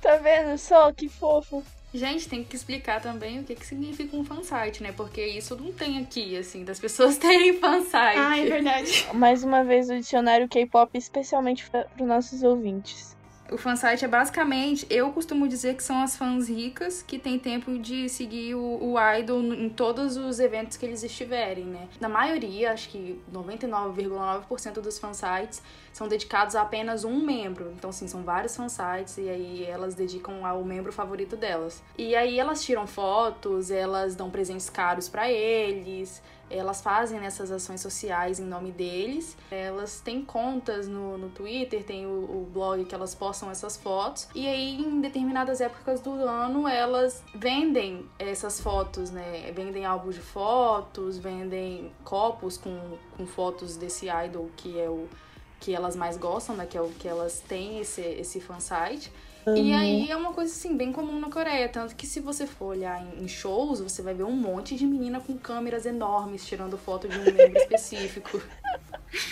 Tá 0.00 0.16
vendo 0.18 0.56
só 0.58 0.92
que 0.92 1.08
fofo? 1.08 1.64
Gente, 1.92 2.28
tem 2.28 2.44
que 2.44 2.54
explicar 2.54 3.00
também 3.00 3.40
o 3.40 3.44
que, 3.44 3.54
que 3.54 3.66
significa 3.66 4.16
um 4.16 4.24
fansite, 4.24 4.82
né? 4.82 4.92
Porque 4.92 5.24
isso 5.26 5.56
não 5.56 5.72
tem 5.72 5.98
aqui, 5.98 6.36
assim, 6.36 6.62
das 6.64 6.78
pessoas 6.78 7.16
terem 7.18 7.58
fansite. 7.58 7.96
ah, 8.18 8.38
é 8.38 8.44
verdade. 8.44 9.06
mais 9.14 9.42
uma 9.42 9.64
vez 9.64 9.88
o 9.88 9.96
dicionário 9.96 10.48
K-pop 10.48 10.96
especialmente 10.96 11.68
para 11.70 11.86
os 11.98 12.06
nossos 12.06 12.42
ouvintes. 12.42 13.15
O 13.50 13.56
fansite 13.56 14.04
é 14.04 14.08
basicamente, 14.08 14.86
eu 14.90 15.12
costumo 15.12 15.46
dizer 15.46 15.76
que 15.76 15.82
são 15.82 16.02
as 16.02 16.16
fãs 16.16 16.48
ricas 16.48 17.00
que 17.02 17.18
têm 17.18 17.38
tempo 17.38 17.78
de 17.78 18.08
seguir 18.08 18.54
o, 18.54 18.92
o 18.92 18.96
idol 19.16 19.40
em 19.40 19.68
todos 19.68 20.16
os 20.16 20.40
eventos 20.40 20.76
que 20.76 20.84
eles 20.84 21.04
estiverem, 21.04 21.64
né? 21.64 21.88
Na 22.00 22.08
maioria, 22.08 22.72
acho 22.72 22.88
que 22.88 23.20
99,9% 23.32 24.80
dos 24.80 24.98
fansites 24.98 25.62
são 25.92 26.08
dedicados 26.08 26.56
a 26.56 26.62
apenas 26.62 27.04
um 27.04 27.24
membro. 27.24 27.72
Então, 27.76 27.90
assim, 27.90 28.08
são 28.08 28.22
vários 28.22 28.56
fansites 28.56 29.16
e 29.18 29.28
aí 29.28 29.64
elas 29.64 29.94
dedicam 29.94 30.44
ao 30.44 30.64
membro 30.64 30.92
favorito 30.92 31.36
delas. 31.36 31.82
E 31.96 32.16
aí 32.16 32.40
elas 32.40 32.64
tiram 32.64 32.86
fotos, 32.86 33.70
elas 33.70 34.16
dão 34.16 34.28
presentes 34.28 34.68
caros 34.68 35.08
pra 35.08 35.30
eles, 35.30 36.20
elas 36.50 36.80
fazem 36.80 37.18
essas 37.20 37.50
ações 37.50 37.80
sociais 37.80 38.38
em 38.38 38.44
nome 38.44 38.70
deles. 38.70 39.36
Elas 39.50 40.00
têm 40.00 40.24
contas 40.24 40.86
no, 40.86 41.18
no 41.18 41.28
Twitter, 41.30 41.84
tem 41.84 42.06
o, 42.06 42.10
o 42.10 42.50
blog 42.52 42.84
que 42.84 42.94
elas 42.94 43.14
postam 43.14 43.50
essas 43.50 43.76
fotos. 43.76 44.28
E 44.34 44.46
aí, 44.46 44.80
em 44.80 45.00
determinadas 45.00 45.60
épocas 45.60 46.00
do 46.00 46.12
ano, 46.12 46.68
elas 46.68 47.22
vendem 47.34 48.08
essas 48.18 48.60
fotos, 48.60 49.10
né? 49.10 49.50
Vendem 49.52 49.84
álbuns 49.84 50.14
de 50.14 50.20
fotos, 50.20 51.18
vendem 51.18 51.92
copos 52.04 52.56
com, 52.56 52.96
com 53.16 53.26
fotos 53.26 53.76
desse 53.76 54.06
idol 54.08 54.50
que 54.56 54.78
é 54.78 54.88
o 54.88 55.08
que 55.58 55.74
elas 55.74 55.96
mais 55.96 56.16
gostam, 56.16 56.54
né? 56.56 56.66
Que 56.66 56.76
é 56.76 56.82
o 56.82 56.88
que 56.90 57.08
elas 57.08 57.40
têm 57.40 57.80
esse, 57.80 58.02
esse 58.02 58.40
fansite. 58.40 59.10
E 59.54 59.72
aí 59.72 60.10
é 60.10 60.16
uma 60.16 60.32
coisa 60.32 60.52
assim, 60.52 60.76
bem 60.76 60.92
comum 60.92 61.20
na 61.20 61.30
Coreia. 61.30 61.68
Tanto 61.68 61.94
que 61.94 62.06
se 62.06 62.18
você 62.18 62.46
for 62.46 62.66
olhar 62.66 63.00
em, 63.20 63.28
shows, 63.28 63.80
você 63.80 64.02
vai 64.02 64.12
ver 64.12 64.24
um 64.24 64.32
monte 64.32 64.74
de 64.74 64.84
menina 64.84 65.20
com 65.20 65.36
câmeras 65.38 65.86
enormes 65.86 66.44
tirando 66.44 66.76
foto 66.76 67.06
de 67.06 67.16
um 67.16 67.24
membro 67.24 67.56
específico. 67.58 68.42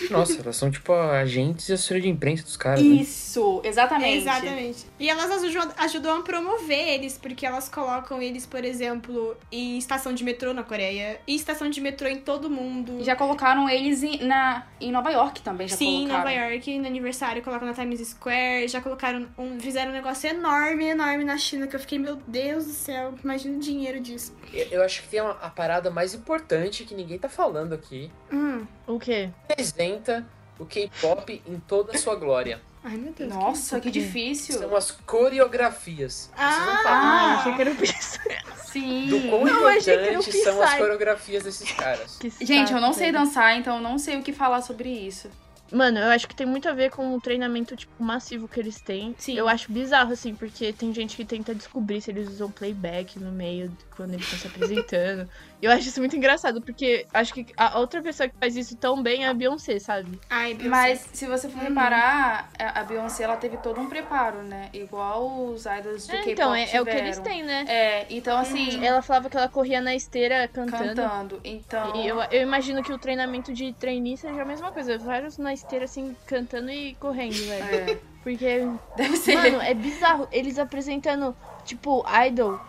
Nossa, 0.09 0.41
elas 0.41 0.55
são 0.55 0.71
tipo 0.71 0.93
agentes 0.93 1.67
de 1.67 1.73
assessoria 1.73 2.03
de 2.03 2.09
imprensa 2.09 2.43
dos 2.43 2.55
caras, 2.55 2.81
né? 2.81 2.95
Isso, 2.95 3.61
exatamente. 3.63 4.17
Exatamente. 4.17 4.85
E 4.99 5.09
elas 5.09 5.43
ajudam, 5.43 5.71
ajudam 5.77 6.17
a 6.17 6.21
promover 6.21 6.87
eles, 6.93 7.17
porque 7.17 7.45
elas 7.45 7.67
colocam 7.67 8.21
eles, 8.21 8.45
por 8.45 8.63
exemplo, 8.63 9.35
em 9.51 9.77
estação 9.77 10.13
de 10.13 10.23
metrô 10.23 10.53
na 10.53 10.63
Coreia, 10.63 11.19
e 11.27 11.35
estação 11.35 11.69
de 11.69 11.81
metrô 11.81 12.07
em 12.07 12.17
todo 12.17 12.49
mundo. 12.49 13.03
Já 13.03 13.15
colocaram 13.15 13.69
eles 13.69 14.01
em, 14.01 14.23
na, 14.23 14.65
em 14.79 14.91
Nova 14.91 15.11
York 15.11 15.41
também, 15.41 15.67
já 15.67 15.75
Sim, 15.75 15.85
em 15.85 16.07
colocaram. 16.07 16.19
Nova 16.19 16.31
York, 16.31 16.79
no 16.79 16.87
aniversário, 16.87 17.41
colocam 17.43 17.67
na 17.67 17.73
Times 17.73 18.07
Square, 18.07 18.67
já 18.67 18.81
colocaram 18.81 19.27
um. 19.37 19.59
Fizeram 19.59 19.91
um 19.91 19.95
negócio 20.05 20.29
enorme, 20.29 20.85
enorme 20.85 21.23
na 21.23 21.37
China, 21.37 21.65
que 21.65 21.75
eu 21.75 21.79
fiquei, 21.79 21.97
meu 21.97 22.15
Deus 22.27 22.65
do 22.65 22.71
céu, 22.71 23.15
imagina 23.23 23.57
o 23.57 23.59
dinheiro 23.59 23.99
disso. 23.99 24.35
Eu, 24.53 24.67
eu 24.67 24.83
acho 24.83 25.01
que 25.01 25.07
tem 25.07 25.19
uma, 25.19 25.31
a 25.31 25.49
parada 25.49 25.89
mais 25.89 26.13
importante 26.13 26.83
que 26.83 26.93
ninguém 26.93 27.17
tá 27.17 27.27
falando 27.27 27.73
aqui. 27.73 28.11
Hum. 28.31 28.65
O 28.85 28.99
quê? 28.99 29.31
Representa 29.49 30.23
o 30.59 30.65
K-pop 30.65 31.41
em 31.47 31.59
toda 31.59 31.93
a 31.93 31.97
sua 31.97 32.15
glória. 32.15 32.61
Ai, 32.83 32.97
meu 32.97 33.11
Deus. 33.13 33.33
Nossa, 33.33 33.79
que 33.79 33.89
quê? 33.91 33.99
difícil. 33.99 34.59
São 34.59 34.75
as 34.75 34.91
coreografias. 34.91 36.29
Vocês 36.35 36.57
não 36.59 36.73
Ah, 36.75 36.83
Ah, 36.85 37.35
achei 37.39 37.53
que 37.55 37.61
era 37.61 37.71
o. 37.71 37.75
Sim. 38.75 39.07
do 39.07 39.21
quão 39.29 39.43
Não, 39.45 39.71
que 39.71 39.79
importantes 39.79 40.43
são 40.43 40.61
as 40.61 40.73
coreografias 40.75 41.43
desses 41.43 41.71
caras. 41.71 42.17
Que 42.17 42.29
Gente, 42.45 42.73
eu 42.73 42.81
não 42.81 42.93
sei 42.93 43.11
dançar, 43.11 43.57
então 43.57 43.77
eu 43.77 43.81
não 43.81 43.97
sei 43.97 44.17
o 44.17 44.21
que 44.21 44.33
falar 44.33 44.61
sobre 44.61 44.89
isso. 44.89 45.31
Mano, 45.71 45.97
eu 45.97 46.09
acho 46.09 46.27
que 46.27 46.35
tem 46.35 46.45
muito 46.45 46.69
a 46.69 46.73
ver 46.73 46.91
com 46.91 47.15
o 47.15 47.19
treinamento, 47.19 47.75
tipo, 47.75 48.03
massivo 48.03 48.47
que 48.47 48.59
eles 48.59 48.79
têm. 48.79 49.15
Sim. 49.17 49.35
Eu 49.35 49.47
acho 49.47 49.71
bizarro, 49.71 50.13
assim, 50.13 50.35
porque 50.35 50.71
tem 50.71 50.93
gente 50.93 51.15
que 51.15 51.25
tenta 51.25 51.55
descobrir 51.55 52.01
se 52.01 52.11
eles 52.11 52.29
usam 52.29 52.51
playback 52.51 53.19
no 53.19 53.31
meio 53.31 53.71
quando 53.95 54.13
eles 54.13 54.25
estão 54.25 54.39
se 54.39 54.47
apresentando. 54.47 55.29
Eu 55.65 55.71
acho 55.71 55.87
isso 55.89 55.99
muito 55.99 56.15
engraçado, 56.15 56.61
porque 56.61 57.05
acho 57.13 57.33
que 57.33 57.45
a 57.57 57.79
outra 57.79 58.01
pessoa 58.01 58.29
que 58.29 58.35
faz 58.39 58.55
isso 58.55 58.75
tão 58.77 59.01
bem 59.01 59.25
é 59.25 59.27
a 59.27 59.33
Beyoncé, 59.33 59.79
sabe? 59.79 60.19
Ai, 60.29 60.53
Beyoncé. 60.53 60.69
Mas 60.69 61.09
se 61.13 61.25
você 61.25 61.49
for 61.49 61.59
reparar, 61.61 62.49
a 62.59 62.79
a 62.79 62.83
Beyoncé 62.83 63.23
ela 63.23 63.37
teve 63.37 63.57
todo 63.57 63.79
um 63.79 63.87
preparo, 63.87 64.43
né? 64.43 64.69
Igual 64.73 65.47
os 65.49 65.65
idols 65.65 66.05
de 66.07 66.11
É, 66.11 66.17
K-pop 66.17 66.31
então, 66.31 66.55
é, 66.55 66.69
é 66.71 66.81
o 66.81 66.85
que 66.85 66.91
eles 66.91 67.19
têm, 67.19 67.43
né? 67.43 67.65
É, 67.67 68.05
então 68.09 68.37
assim, 68.37 68.85
Ela 68.85 69.01
falava 69.01 69.29
que 69.29 69.37
ela 69.37 69.47
corria 69.49 69.81
na 69.81 69.95
esteira 69.95 70.47
cantando. 70.47 71.01
cantando. 71.01 71.41
Então, 71.43 71.95
E 71.95 72.07
eu, 72.07 72.21
eu 72.31 72.41
imagino 72.41 72.83
que 72.83 72.91
o 72.93 72.97
treinamento 72.97 73.53
de 73.53 73.73
trainee 73.73 74.17
seja 74.17 74.41
a 74.41 74.45
mesma 74.45 74.71
coisa. 74.71 74.97
Vários 74.97 75.37
na 75.37 75.53
esteira, 75.53 75.85
assim, 75.85 76.15
cantando 76.27 76.69
e 76.71 76.95
correndo, 76.95 77.35
velho. 77.47 77.91
é, 77.91 77.97
Porque 78.23 78.67
deve 78.95 79.17
ser. 79.17 79.35
Mano, 79.35 79.61
é 79.61 79.73
bizarro. 79.73 80.27
Eles 80.31 80.59
apresentando, 80.59 81.35
tipo, 81.63 82.03
Idol, 82.27 82.59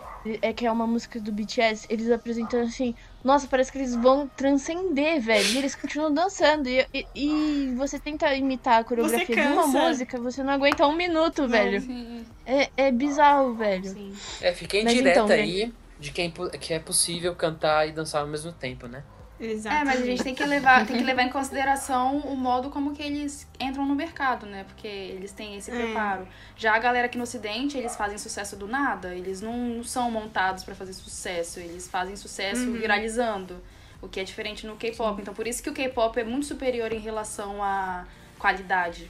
é 0.41 0.53
que 0.53 0.65
é 0.65 0.71
uma 0.71 0.85
música 0.87 1.19
do 1.19 1.31
BTS, 1.31 1.87
eles 1.89 2.09
apresentando 2.09 2.65
assim, 2.67 2.93
nossa, 3.23 3.47
parece 3.47 3.71
que 3.71 3.77
eles 3.77 3.95
vão 3.95 4.27
transcender, 4.27 5.19
velho. 5.21 5.45
E 5.53 5.57
eles 5.57 5.75
continuam 5.75 6.13
dançando. 6.13 6.67
E, 6.69 6.85
e- 6.93 7.07
e 7.15 7.75
você 7.75 7.99
tenta 7.99 8.33
imitar 8.35 8.81
a 8.81 8.83
coreografia 8.83 9.35
de 9.35 9.41
uma 9.41 9.67
música, 9.67 10.19
você 10.19 10.43
não 10.43 10.53
aguenta 10.53 10.85
um 10.87 10.95
minuto, 10.95 11.47
velho. 11.47 11.81
Sim. 11.81 12.25
É, 12.45 12.69
é 12.77 12.91
bizarro, 12.91 13.53
velho. 13.55 13.89
Sim. 13.89 14.13
É, 14.41 14.53
fica 14.53 14.81
Mas 14.81 14.93
indireta 14.93 15.19
então, 15.19 15.29
aí 15.35 15.73
de 15.99 16.11
quem, 16.11 16.29
po- 16.31 16.49
que 16.49 16.73
é 16.73 16.79
possível 16.79 17.35
cantar 17.35 17.87
e 17.87 17.91
dançar 17.91 18.21
ao 18.21 18.27
mesmo 18.27 18.51
tempo, 18.51 18.87
né? 18.87 19.03
Exato. 19.39 19.75
É, 19.75 19.83
mas 19.85 20.01
a 20.01 20.05
gente 20.05 20.23
tem 20.23 20.33
que 20.33 20.43
levar, 20.43 20.85
tem 20.87 20.97
que 20.97 21.03
levar 21.03 21.21
em 21.21 21.29
consideração 21.29 22.17
o 22.17 22.35
modo 22.35 22.69
como 22.71 22.93
que 22.95 23.03
eles 23.03 23.47
entram 23.59 23.85
no 23.85 23.93
mercado, 23.93 24.45
né? 24.47 24.63
Porque 24.63 24.87
eles 24.87 25.31
têm 25.31 25.55
esse 25.57 25.69
É. 25.69 25.75
preparo. 25.75 26.27
Já 26.55 26.75
a 26.75 26.79
galera 26.79 27.05
aqui 27.05 27.17
no 27.17 27.23
ocidente, 27.23 27.77
eles 27.77 27.95
fazem 27.95 28.17
sucesso 28.17 28.55
do 28.55 28.67
nada, 28.67 29.13
eles 29.13 29.39
não, 29.39 29.53
não 29.55 29.83
são 29.83 30.09
montados 30.09 30.63
pra 30.63 30.73
fazer 30.73 30.93
sucesso, 30.93 31.59
eles 31.59 31.87
fazem 31.87 32.15
sucesso 32.15 32.61
Uhum. 32.61 32.73
viralizando, 32.73 33.61
o 34.01 34.07
que 34.07 34.19
é 34.19 34.23
diferente 34.23 34.65
no 34.65 34.75
K-pop. 34.75 35.21
Então 35.21 35.33
por 35.33 35.45
isso 35.47 35.61
que 35.61 35.69
o 35.69 35.73
K-pop 35.73 36.19
é 36.19 36.23
muito 36.23 36.47
superior 36.47 36.91
em 36.91 36.99
relação 36.99 37.63
à 37.63 38.05
qualidade. 38.39 39.09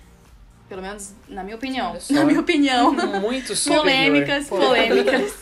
Pelo 0.68 0.82
menos 0.82 1.14
na 1.30 1.42
minha 1.44 1.56
opinião. 1.56 1.98
Só. 2.02 2.12
Na 2.14 2.26
minha 2.26 2.42
opinião. 2.42 2.92
Muito 3.22 3.56
superior. 3.56 3.84
polêmicas, 3.84 4.50
polêmicas. 4.50 5.34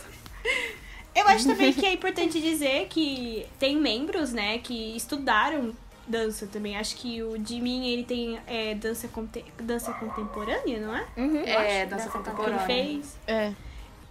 Eu 1.16 1.26
acho 1.28 1.46
também 1.48 1.72
que 1.72 1.86
é 1.86 1.92
importante 1.94 2.40
dizer 2.40 2.86
que 2.88 3.46
tem 3.58 3.76
membros, 3.76 4.32
né, 4.32 4.58
que 4.58 4.94
estudaram 4.96 5.72
dança 6.06 6.46
também. 6.46 6.76
Acho 6.76 6.94
que 6.96 7.22
o 7.22 7.36
Jimin, 7.44 7.88
ele 7.88 8.04
tem 8.04 8.38
é, 8.46 8.74
dança, 8.74 9.08
conte- 9.08 9.44
dança 9.60 9.92
contemporânea, 9.94 10.78
não 10.78 10.94
é? 10.94 11.06
Uhum, 11.16 11.38
É, 11.38 11.82
acho, 11.82 11.90
dança 11.90 12.08
Que 12.10 12.16
ele 12.16 12.24
contemporânea. 12.24 12.66
fez. 12.66 13.16
É. 13.26 13.52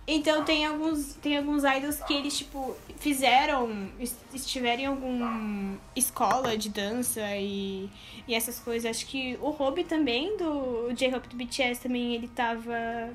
Então 0.07 0.43
tem 0.43 0.65
alguns, 0.65 1.13
tem 1.15 1.35
alguns 1.37 1.63
idols 1.63 1.99
que 2.03 2.13
eles, 2.13 2.37
tipo, 2.37 2.75
fizeram, 2.97 3.89
est- 3.99 4.19
estiveram 4.33 4.81
em 4.83 4.85
alguma 4.85 5.77
escola 5.95 6.55
de 6.57 6.69
dança 6.69 7.21
e, 7.37 7.89
e 8.27 8.35
essas 8.35 8.59
coisas. 8.59 8.89
Acho 8.89 9.05
que 9.07 9.37
o 9.41 9.49
Rob 9.51 9.83
também, 9.85 10.35
do 10.37 10.91
J-Hope 10.93 11.27
do 11.29 11.35
BTS, 11.35 11.81
também, 11.81 12.13
ele 12.13 12.27
tava... 12.27 13.09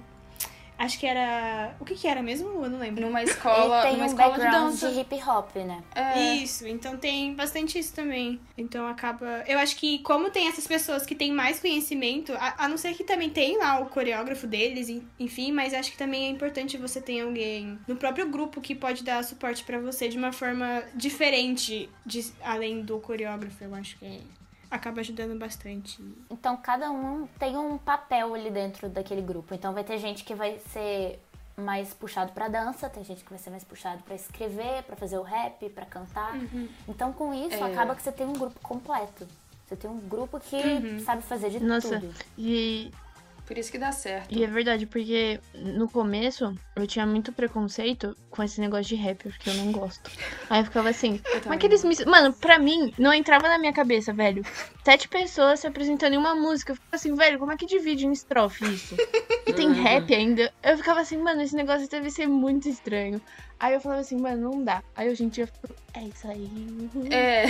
Acho 0.83 0.99
que 0.99 1.07
era... 1.07 1.75
O 1.79 1.85
que 1.85 1.95
que 1.95 2.09
era 2.09 2.23
mesmo? 2.23 2.65
Eu 2.65 2.71
não 2.71 2.79
lembro. 2.79 3.05
Numa 3.05 3.23
escola, 3.23 3.81
Ele 3.81 3.89
tem 3.89 3.93
numa 3.93 4.05
um 4.05 4.07
escola 4.07 4.33
de 4.33 4.39
background 4.39 4.71
dança. 4.73 4.91
de, 4.91 5.01
hip 5.01 5.15
hop, 5.29 5.57
né? 5.57 5.83
É. 5.95 6.35
Isso, 6.37 6.67
então 6.67 6.97
tem 6.97 7.35
bastante 7.35 7.79
isso 7.79 7.93
também. 7.95 8.41
Então 8.57 8.87
acaba. 8.87 9.45
Eu 9.47 9.59
acho 9.59 9.77
que, 9.77 9.99
como 9.99 10.31
tem 10.31 10.49
essas 10.49 10.67
pessoas 10.67 11.05
que 11.05 11.15
têm 11.15 11.33
mais 11.33 11.61
conhecimento, 11.61 12.33
a, 12.33 12.65
a 12.65 12.69
não 12.69 12.79
ser 12.79 12.95
que 12.95 13.05
também 13.05 13.29
tem 13.29 13.59
lá 13.59 13.79
o 13.81 13.87
coreógrafo 13.91 14.47
deles, 14.47 14.89
en- 14.89 15.07
enfim, 15.19 15.53
mas 15.53 15.75
acho 15.75 15.91
que 15.93 15.99
também 15.99 16.27
é 16.27 16.31
importante 16.31 16.79
você 16.79 16.99
ter 17.01 17.21
alguém 17.21 17.79
no 17.87 17.97
próprio 17.97 18.27
grupo 18.31 18.59
que 18.61 18.75
pode 18.75 19.05
dar 19.05 19.23
suporte 19.23 19.63
pra 19.65 19.79
você 19.79 20.09
de 20.09 20.17
uma 20.17 20.33
forma 20.33 20.83
diferente, 20.95 21.91
de, 22.07 22.25
além 22.43 22.81
do 22.81 22.99
coreógrafo. 23.01 23.63
Eu 23.63 23.75
acho 23.75 23.99
que 23.99 24.07
é- 24.07 24.21
acaba 24.71 25.01
ajudando 25.01 25.39
bastante. 25.39 26.03
Então 26.31 26.57
cada 26.57 26.91
um 26.91 27.27
tem 27.39 27.57
um 27.57 27.77
papel 27.79 28.35
ali 28.35 28.51
dentro 28.51 28.89
daquele 28.89 29.23
grupo. 29.23 29.55
Então 29.55 29.73
vai 29.73 29.83
ter 29.85 29.99
gente 29.99 30.25
que 30.25 30.35
vai 30.35 30.59
ser 30.73 31.21
mais 31.57 31.93
puxado 31.93 32.33
pra 32.33 32.49
dança, 32.49 32.89
tem 32.89 33.05
gente 33.05 33.23
que 33.23 33.29
vai 33.31 33.39
ser 33.39 33.51
mais 33.51 33.65
puxado 33.65 34.03
pra 34.05 34.15
escrever, 34.15 34.83
pra 34.85 34.97
fazer 34.97 35.19
o 35.19 35.23
rap, 35.23 35.69
pra 35.71 35.85
cantar. 35.85 36.35
Então 36.89 37.13
com 37.13 37.35
isso 37.35 37.57
É. 37.57 37.73
acaba 37.73 37.95
que 37.95 38.03
você 38.03 38.13
tem 38.13 38.27
um 38.27 38.33
grupo 38.33 38.59
completo. 38.61 39.27
Você 39.67 39.77
tem 39.77 39.91
um 39.91 39.99
grupo 40.01 40.41
que 40.41 41.01
sabe 41.05 41.23
fazer 41.23 41.51
de 41.51 41.61
Nossa. 41.61 42.01
tudo. 42.01 42.13
E, 42.39 42.91
Por 43.51 43.59
isso 43.59 43.73
que 43.73 43.79
dá 43.79 43.91
certo. 43.91 44.29
e 44.31 44.45
é 44.45 44.47
verdade, 44.47 44.87
porque 44.87 45.41
no 45.53 45.91
começo 45.91 46.55
eu 46.77 46.87
tinha 46.87 47.05
muito 47.05 47.33
preconceito 47.33 48.17
com 48.31 48.45
esse 48.45 48.61
negócio 48.61 48.85
de 48.85 48.95
rap, 48.95 49.25
porque 49.25 49.51
eu 49.51 49.55
não 49.55 49.73
gosto. 49.73 50.09
Aí 50.49 50.61
eu 50.61 50.65
ficava 50.65 50.89
assim, 50.89 51.21
Eu 51.35 51.41
Como 51.41 51.55
é 51.55 51.59
que 51.59 51.67
eles 51.67 51.83
me... 51.83 51.97
Mano, 52.05 52.33
pra 52.33 52.61
mim, 52.61 52.95
não 52.97 53.13
entrava 53.13 53.49
na 53.49 53.59
minha 53.59 53.73
cabeça, 53.73 54.13
velho. 54.13 54.45
Sete 54.85 55.09
pessoas 55.09 55.59
se 55.59 55.67
apresentando 55.67 56.15
em 56.15 56.17
uma 56.17 56.33
música. 56.37 56.71
Eu 56.71 56.77
ficava 56.77 56.95
assim, 56.95 57.13
velho, 57.17 57.41
como 57.41 57.51
é 57.51 57.57
que 57.57 57.67
divide 57.67 58.07
em 58.07 58.13
estrofe 58.13 58.65
isso? 58.73 58.95
E 59.45 59.53
tem 59.53 59.67
Uhum. 59.75 59.83
rap 59.83 60.15
ainda. 60.15 60.53
Eu 60.63 60.77
ficava 60.77 61.01
assim, 61.01 61.17
mano, 61.17 61.43
esse 61.43 61.57
negócio 61.57 61.89
deve 61.91 62.09
ser 62.09 62.29
muito 62.29 62.69
estranho. 62.69 63.21
Aí 63.59 63.75
eu 63.75 63.81
falava 63.81 64.01
assim, 64.01 64.17
mano, 64.17 64.49
não 64.53 64.63
dá. 64.63 64.81
Aí 64.95 65.11
hoje 65.11 65.25
em 65.25 65.29
dia 65.29 65.49
eu 65.65 65.71
é 65.95 66.05
isso 66.05 66.29
aí. 66.29 66.49
É. 67.11 67.45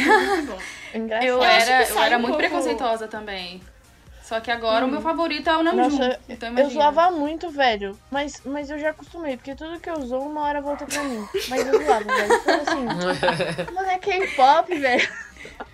É 0.94 0.98
engraçado. 0.98 1.26
Eu, 1.28 1.42
era, 1.44 1.86
eu 1.88 1.98
era 1.98 2.16
um 2.16 2.20
muito 2.22 2.32
pouco- 2.32 2.38
preconceituosa 2.48 3.06
também. 3.06 3.60
Só 4.30 4.38
que 4.38 4.48
agora 4.48 4.86
o 4.86 4.88
meu 4.88 5.00
favorito 5.00 5.50
é 5.50 5.56
o 5.56 5.62
Namjoon. 5.64 5.82
Nossa, 5.90 6.20
então 6.28 6.48
Eu 6.50 6.52
imagina. 6.52 6.72
zoava 6.84 7.10
muito, 7.10 7.50
velho. 7.50 7.98
Mas, 8.12 8.40
mas 8.44 8.70
eu 8.70 8.78
já 8.78 8.90
acostumei, 8.90 9.36
porque 9.36 9.56
tudo 9.56 9.80
que 9.80 9.90
eu 9.90 10.00
zoo, 10.06 10.20
uma 10.22 10.42
hora 10.42 10.60
volta 10.62 10.86
pra 10.86 11.02
mim. 11.02 11.26
Mas 11.48 11.66
eu 11.66 11.82
zoava, 11.82 12.04
velho. 12.04 12.32
Eu 12.32 12.40
falava 12.42 12.62
assim, 12.62 12.84
mano, 13.74 13.88
é 13.90 13.98
K-pop, 13.98 14.72
velho. 14.78 15.08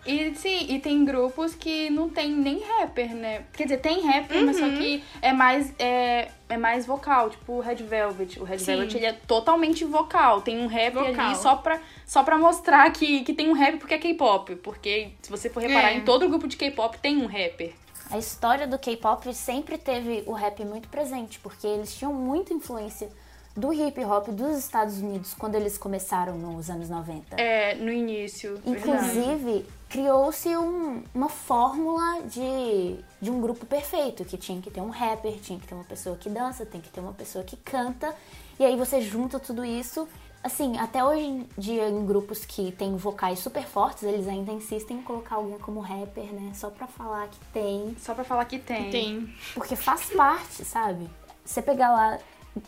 E 0.06 0.34
sim, 0.36 0.68
e 0.70 0.78
tem 0.78 1.04
grupos 1.04 1.54
que 1.54 1.90
não 1.90 2.08
tem 2.08 2.30
nem 2.30 2.60
rapper, 2.62 3.14
né? 3.14 3.42
Quer 3.52 3.64
dizer, 3.64 3.76
tem 3.78 4.00
rapper, 4.00 4.42
mas 4.42 4.58
Uhum. 4.58 4.70
só 4.70 4.76
que 4.78 5.04
é 5.20 5.32
mais, 5.34 5.74
é, 5.78 6.28
é 6.48 6.56
mais 6.56 6.86
vocal, 6.86 7.28
tipo 7.28 7.52
o 7.54 7.60
Red 7.60 7.74
Velvet. 7.76 8.40
O 8.40 8.44
Red 8.44 8.58
Sim. 8.60 8.64
Velvet 8.76 8.96
ele 8.96 9.06
é 9.06 9.12
totalmente 9.12 9.84
vocal. 9.84 10.40
Tem 10.40 10.58
um 10.60 10.66
rap 10.66 10.94
Vocal. 10.94 11.26
ali 11.26 11.36
só 11.36 11.56
pra, 11.56 11.78
só 12.06 12.22
pra 12.22 12.38
mostrar 12.38 12.90
que, 12.90 13.20
que 13.22 13.34
tem 13.34 13.50
um 13.50 13.52
rap 13.52 13.76
porque 13.76 13.92
é 13.92 13.98
K-pop. 13.98 14.54
Porque 14.56 15.10
se 15.20 15.28
você 15.28 15.50
for 15.50 15.60
reparar, 15.60 15.90
É. 15.90 15.96
em 15.96 16.00
todo 16.02 16.26
grupo 16.26 16.48
de 16.48 16.56
K-pop 16.56 16.96
tem 16.98 17.18
um 17.18 17.26
rapper. 17.26 17.74
A 18.10 18.18
história 18.18 18.66
do 18.66 18.78
K-pop 18.78 19.32
sempre 19.34 19.76
teve 19.78 20.22
o 20.26 20.32
rap 20.32 20.64
muito 20.64 20.88
presente, 20.88 21.38
porque 21.40 21.66
eles 21.66 21.94
tinham 21.94 22.12
muita 22.12 22.52
influência 22.54 23.08
do 23.56 23.72
hip 23.72 23.98
hop 24.04 24.28
dos 24.28 24.56
Estados 24.58 24.98
Unidos 24.98 25.32
quando 25.32 25.54
eles 25.54 25.78
começaram 25.78 26.36
nos 26.36 26.68
anos 26.68 26.90
90. 26.90 27.40
É, 27.40 27.74
no 27.74 27.90
início. 27.90 28.60
Inclusive, 28.66 29.64
criou-se 29.88 30.54
um- 30.56 31.02
uma 31.14 31.28
fórmula 31.30 32.20
de, 32.24 32.96
de 33.20 33.30
um 33.30 33.40
grupo 33.40 33.64
perfeito, 33.64 34.24
que 34.26 34.36
tinha 34.36 34.60
que 34.60 34.70
ter 34.70 34.82
um 34.82 34.90
rapper, 34.90 35.32
tinha 35.40 35.58
que 35.58 35.66
ter 35.66 35.74
uma 35.74 35.84
pessoa 35.84 36.16
que 36.16 36.28
dança, 36.28 36.66
tem 36.66 36.82
que 36.82 36.90
ter 36.90 37.00
uma 37.00 37.14
pessoa 37.14 37.42
que 37.42 37.56
canta, 37.56 38.14
e 38.58 38.64
aí 38.64 38.76
você 38.76 39.00
junta 39.00 39.40
tudo 39.40 39.64
isso. 39.64 40.06
Assim, 40.46 40.78
até 40.78 41.04
hoje 41.04 41.24
em 41.24 41.48
dia, 41.58 41.88
em 41.88 42.06
grupos 42.06 42.44
que 42.44 42.70
têm 42.70 42.94
vocais 42.94 43.40
super 43.40 43.64
fortes, 43.64 44.04
eles 44.04 44.28
ainda 44.28 44.52
insistem 44.52 44.98
em 44.98 45.02
colocar 45.02 45.34
alguém 45.34 45.58
como 45.58 45.80
rapper, 45.80 46.32
né? 46.32 46.52
Só 46.54 46.70
pra 46.70 46.86
falar 46.86 47.26
que 47.26 47.38
tem. 47.52 47.96
Só 47.98 48.14
pra 48.14 48.22
falar 48.22 48.44
que 48.44 48.56
tem. 48.56 48.88
Tem. 48.88 49.34
Porque 49.54 49.74
faz 49.74 50.08
parte, 50.10 50.64
sabe? 50.64 51.10
Você 51.44 51.60
pegar 51.60 51.90
lá 51.90 52.20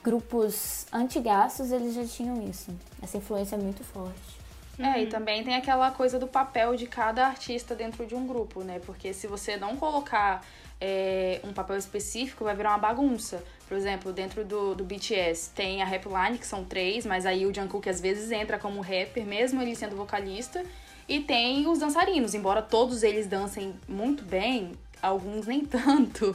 grupos 0.02 0.88
antigaços, 0.92 1.70
eles 1.70 1.94
já 1.94 2.04
tinham 2.04 2.42
isso. 2.50 2.76
Essa 3.00 3.16
influência 3.16 3.54
é 3.54 3.58
muito 3.60 3.84
forte. 3.84 4.38
É, 4.76 5.00
e 5.00 5.06
também 5.06 5.44
tem 5.44 5.54
aquela 5.54 5.92
coisa 5.92 6.18
do 6.18 6.26
papel 6.26 6.74
de 6.74 6.88
cada 6.88 7.28
artista 7.28 7.76
dentro 7.76 8.04
de 8.06 8.16
um 8.16 8.26
grupo, 8.26 8.64
né? 8.64 8.80
Porque 8.84 9.14
se 9.14 9.28
você 9.28 9.56
não 9.56 9.76
colocar 9.76 10.44
é, 10.80 11.40
um 11.44 11.52
papel 11.52 11.76
específico, 11.76 12.42
vai 12.42 12.56
virar 12.56 12.70
uma 12.70 12.78
bagunça. 12.78 13.40
Por 13.68 13.76
exemplo, 13.76 14.12
dentro 14.12 14.44
do, 14.44 14.74
do 14.74 14.82
BTS 14.82 15.50
tem 15.54 15.82
a 15.82 15.84
rap 15.84 16.06
line, 16.06 16.38
que 16.38 16.46
são 16.46 16.64
três, 16.64 17.04
mas 17.04 17.26
aí 17.26 17.44
o 17.44 17.54
Jungkook 17.54 17.86
às 17.88 18.00
vezes 18.00 18.30
entra 18.32 18.58
como 18.58 18.80
rapper, 18.80 19.26
mesmo 19.26 19.60
ele 19.60 19.74
sendo 19.76 19.94
vocalista. 19.94 20.64
E 21.06 21.20
tem 21.20 21.66
os 21.68 21.78
dançarinos, 21.78 22.34
embora 22.34 22.62
todos 22.62 23.02
eles 23.02 23.26
dancem 23.26 23.74
muito 23.86 24.22
bem, 24.24 24.72
alguns 25.02 25.46
nem 25.46 25.60
tanto. 25.66 26.34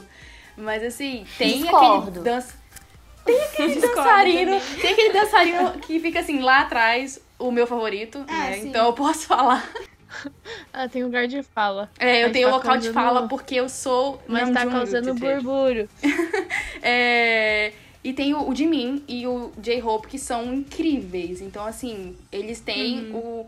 Mas 0.56 0.82
assim, 0.84 1.26
tem 1.36 1.62
Discordo. 1.62 2.08
aquele 2.10 2.24
dança. 2.24 2.54
Tem 3.24 3.42
aquele 3.42 3.74
Discordo 3.74 3.96
dançarino. 3.96 4.60
também. 4.60 4.80
Tem 4.80 4.92
aquele 4.92 5.12
dançarino 5.12 5.72
que 5.80 5.98
fica 5.98 6.20
assim 6.20 6.40
lá 6.40 6.60
atrás, 6.60 7.20
o 7.38 7.50
meu 7.50 7.66
favorito, 7.66 8.24
Ah, 8.28 8.32
né? 8.50 8.52
sim. 8.60 8.68
Então 8.68 8.86
eu 8.86 8.92
posso 8.92 9.26
falar. 9.26 9.68
Ela 10.72 10.86
tem 10.90 11.02
lugar 11.02 11.26
de 11.26 11.42
fala. 11.42 11.90
É, 11.98 12.20
eu 12.20 12.24
Mas 12.24 12.32
tenho 12.32 12.48
tá 12.48 12.54
local 12.56 12.76
de 12.76 12.88
causando- 12.92 12.94
fala 12.94 13.28
porque 13.28 13.54
eu 13.56 13.68
sou. 13.68 14.22
Mas 14.28 14.42
Namjoon 14.48 14.54
tá 14.54 14.64
do 14.64 14.70
causando 14.70 15.14
burbúrio. 15.14 15.88
É, 16.86 17.72
e 18.04 18.12
tem 18.12 18.34
o, 18.34 18.46
o 18.46 18.54
Jimin 18.54 19.02
e 19.08 19.26
o 19.26 19.50
J-Hope 19.56 20.06
que 20.06 20.18
são 20.18 20.52
incríveis. 20.52 21.40
Então, 21.40 21.64
assim, 21.64 22.14
eles 22.30 22.60
têm 22.60 23.10
o, 23.14 23.46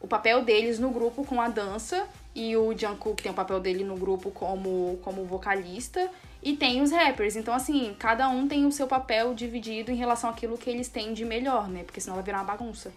o 0.00 0.06
papel 0.06 0.44
deles 0.44 0.78
no 0.78 0.90
grupo 0.90 1.24
com 1.24 1.40
a 1.40 1.48
dança. 1.48 2.06
E 2.32 2.56
o 2.56 2.76
Jungkook 2.78 3.20
tem 3.20 3.32
o 3.32 3.34
papel 3.34 3.58
dele 3.58 3.82
no 3.82 3.96
grupo 3.96 4.30
como, 4.30 5.00
como 5.02 5.24
vocalista. 5.24 6.08
E 6.40 6.56
tem 6.56 6.80
os 6.80 6.92
rappers. 6.92 7.34
Então, 7.34 7.52
assim, 7.52 7.96
cada 7.98 8.28
um 8.28 8.46
tem 8.46 8.64
o 8.66 8.70
seu 8.70 8.86
papel 8.86 9.34
dividido 9.34 9.90
em 9.90 9.96
relação 9.96 10.30
àquilo 10.30 10.56
que 10.56 10.70
eles 10.70 10.88
têm 10.88 11.12
de 11.12 11.24
melhor, 11.24 11.68
né? 11.68 11.82
Porque 11.82 12.00
senão 12.00 12.14
vai 12.14 12.24
virar 12.24 12.38
uma 12.38 12.44
bagunça. 12.44 12.92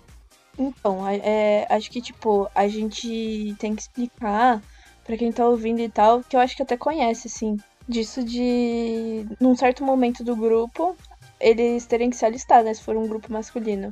Então, 0.60 1.08
é, 1.08 1.66
acho 1.70 1.90
que, 1.90 2.02
tipo, 2.02 2.48
a 2.54 2.68
gente 2.68 3.56
tem 3.58 3.74
que 3.74 3.82
explicar 3.82 4.62
pra 5.04 5.18
quem 5.18 5.32
tá 5.32 5.48
ouvindo 5.48 5.80
e 5.80 5.90
tal, 5.90 6.22
que 6.22 6.36
eu 6.36 6.40
acho 6.40 6.56
que 6.56 6.62
até 6.62 6.78
conhece, 6.78 7.28
assim, 7.28 7.58
disso 7.90 8.24
de, 8.24 9.26
num 9.42 9.56
certo 9.56 9.84
momento 9.84 10.24
do 10.24 10.36
grupo, 10.36 10.96
eles 11.40 11.88
terem 11.88 12.10
que 12.10 12.16
se 12.16 12.26
alistar, 12.26 12.64
né, 12.64 12.74
se 12.74 12.84
for 12.84 12.96
um 12.96 13.08
grupo 13.08 13.34
masculino 13.34 13.92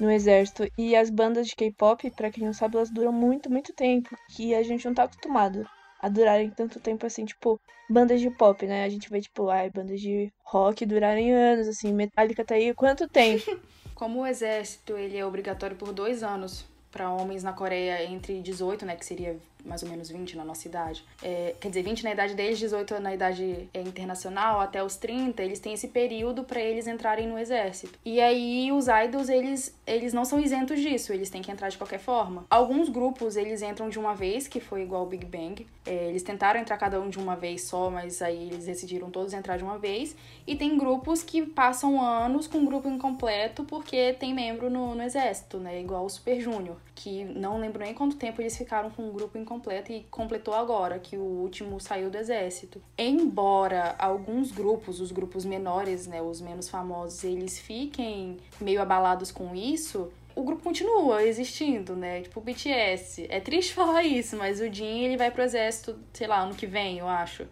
no 0.00 0.10
exército. 0.10 0.66
E 0.78 0.96
as 0.96 1.10
bandas 1.10 1.46
de 1.46 1.54
K-pop, 1.54 2.10
pra 2.12 2.30
quem 2.30 2.44
não 2.44 2.54
sabe, 2.54 2.76
elas 2.76 2.90
duram 2.90 3.12
muito, 3.12 3.50
muito 3.50 3.72
tempo, 3.74 4.16
que 4.30 4.54
a 4.54 4.62
gente 4.62 4.86
não 4.86 4.94
tá 4.94 5.04
acostumado 5.04 5.68
a 6.00 6.08
durarem 6.08 6.50
tanto 6.50 6.80
tempo 6.80 7.06
assim, 7.06 7.24
tipo, 7.24 7.60
bandas 7.88 8.20
de 8.20 8.30
pop, 8.30 8.66
né? 8.66 8.84
A 8.84 8.88
gente 8.88 9.08
vê, 9.08 9.20
tipo, 9.20 9.48
ai, 9.48 9.70
bandas 9.70 10.00
de 10.00 10.32
rock 10.42 10.84
durarem 10.84 11.32
anos, 11.32 11.68
assim, 11.68 11.92
Metallica 11.92 12.44
tá 12.44 12.54
aí 12.54 12.74
quanto 12.74 13.08
tempo? 13.08 13.60
Como 13.94 14.20
o 14.20 14.26
exército 14.26 14.96
ele 14.96 15.16
é 15.16 15.24
obrigatório 15.24 15.76
por 15.76 15.92
dois 15.92 16.22
anos 16.22 16.66
para 16.94 17.10
homens 17.10 17.42
na 17.42 17.52
Coreia 17.52 18.04
entre 18.04 18.40
18, 18.40 18.86
né, 18.86 18.94
que 18.94 19.04
seria 19.04 19.36
mais 19.64 19.82
ou 19.82 19.88
menos 19.88 20.10
20 20.10 20.36
na 20.36 20.44
nossa 20.44 20.68
idade. 20.68 21.04
É, 21.22 21.54
quer 21.60 21.68
dizer, 21.68 21.82
20 21.82 22.04
na 22.04 22.12
idade 22.12 22.34
deles, 22.34 22.58
18 22.58 23.00
na 23.00 23.14
idade 23.14 23.68
é, 23.72 23.80
internacional, 23.80 24.60
até 24.60 24.84
os 24.84 24.96
30, 24.96 25.42
eles 25.42 25.58
têm 25.58 25.72
esse 25.72 25.88
período 25.88 26.44
para 26.44 26.60
eles 26.60 26.86
entrarem 26.86 27.26
no 27.26 27.38
exército. 27.38 27.98
E 28.04 28.20
aí 28.20 28.70
os 28.70 28.86
idols, 28.88 29.28
eles, 29.28 29.74
eles 29.86 30.12
não 30.12 30.24
são 30.24 30.38
isentos 30.38 30.80
disso, 30.80 31.12
eles 31.12 31.30
têm 31.30 31.42
que 31.42 31.50
entrar 31.50 31.70
de 31.70 31.78
qualquer 31.78 31.98
forma. 31.98 32.44
Alguns 32.50 32.88
grupos, 32.88 33.36
eles 33.36 33.62
entram 33.62 33.88
de 33.88 33.98
uma 33.98 34.14
vez, 34.14 34.46
que 34.46 34.60
foi 34.60 34.82
igual 34.82 35.04
o 35.04 35.06
Big 35.06 35.24
Bang. 35.24 35.66
É, 35.86 36.08
eles 36.08 36.22
tentaram 36.22 36.60
entrar 36.60 36.76
cada 36.76 37.00
um 37.00 37.08
de 37.08 37.18
uma 37.18 37.34
vez 37.34 37.62
só, 37.62 37.90
mas 37.90 38.20
aí 38.20 38.48
eles 38.50 38.66
decidiram 38.66 39.10
todos 39.10 39.32
entrar 39.32 39.56
de 39.56 39.64
uma 39.64 39.78
vez. 39.78 40.14
E 40.46 40.54
tem 40.54 40.76
grupos 40.76 41.22
que 41.22 41.42
passam 41.42 42.00
anos 42.00 42.46
com 42.46 42.58
um 42.58 42.64
grupo 42.66 42.88
incompleto 42.88 43.64
porque 43.64 44.12
tem 44.14 44.34
membro 44.34 44.68
no, 44.68 44.94
no 44.94 45.02
exército, 45.02 45.58
né? 45.58 45.80
Igual 45.80 46.04
o 46.04 46.10
Super 46.10 46.40
Junior, 46.40 46.76
que 46.94 47.24
não 47.24 47.58
lembro 47.58 47.82
nem 47.82 47.92
quanto 47.94 48.16
tempo 48.16 48.40
eles 48.40 48.56
ficaram 48.56 48.90
com 48.90 49.02
um 49.02 49.12
grupo 49.12 49.36
incompleto 49.36 49.92
e 49.92 50.04
completou 50.10 50.54
agora, 50.54 50.98
que 50.98 51.16
o 51.16 51.22
último 51.22 51.80
saiu 51.80 52.10
do 52.10 52.16
exército. 52.16 52.80
Embora 52.96 53.94
alguns 53.98 54.52
grupos, 54.52 55.00
os 55.00 55.10
grupos 55.10 55.44
menores, 55.44 56.06
né, 56.06 56.22
os 56.22 56.40
menos 56.40 56.68
famosos, 56.68 57.24
eles 57.24 57.58
fiquem 57.58 58.38
meio 58.60 58.80
abalados 58.80 59.32
com 59.32 59.54
isso, 59.54 60.10
o 60.34 60.42
grupo 60.42 60.62
continua 60.62 61.22
existindo, 61.22 61.94
né? 61.94 62.22
Tipo 62.22 62.40
o 62.40 62.42
BTS. 62.42 63.26
É 63.28 63.40
triste 63.40 63.72
falar 63.74 64.02
isso, 64.02 64.36
mas 64.36 64.60
o 64.60 64.72
Jin 64.72 65.04
ele 65.04 65.16
vai 65.16 65.30
pro 65.30 65.42
exército, 65.42 65.96
sei 66.12 66.26
lá, 66.26 66.40
ano 66.40 66.54
que 66.54 66.66
vem, 66.66 66.98
eu 66.98 67.08
acho. 67.08 67.46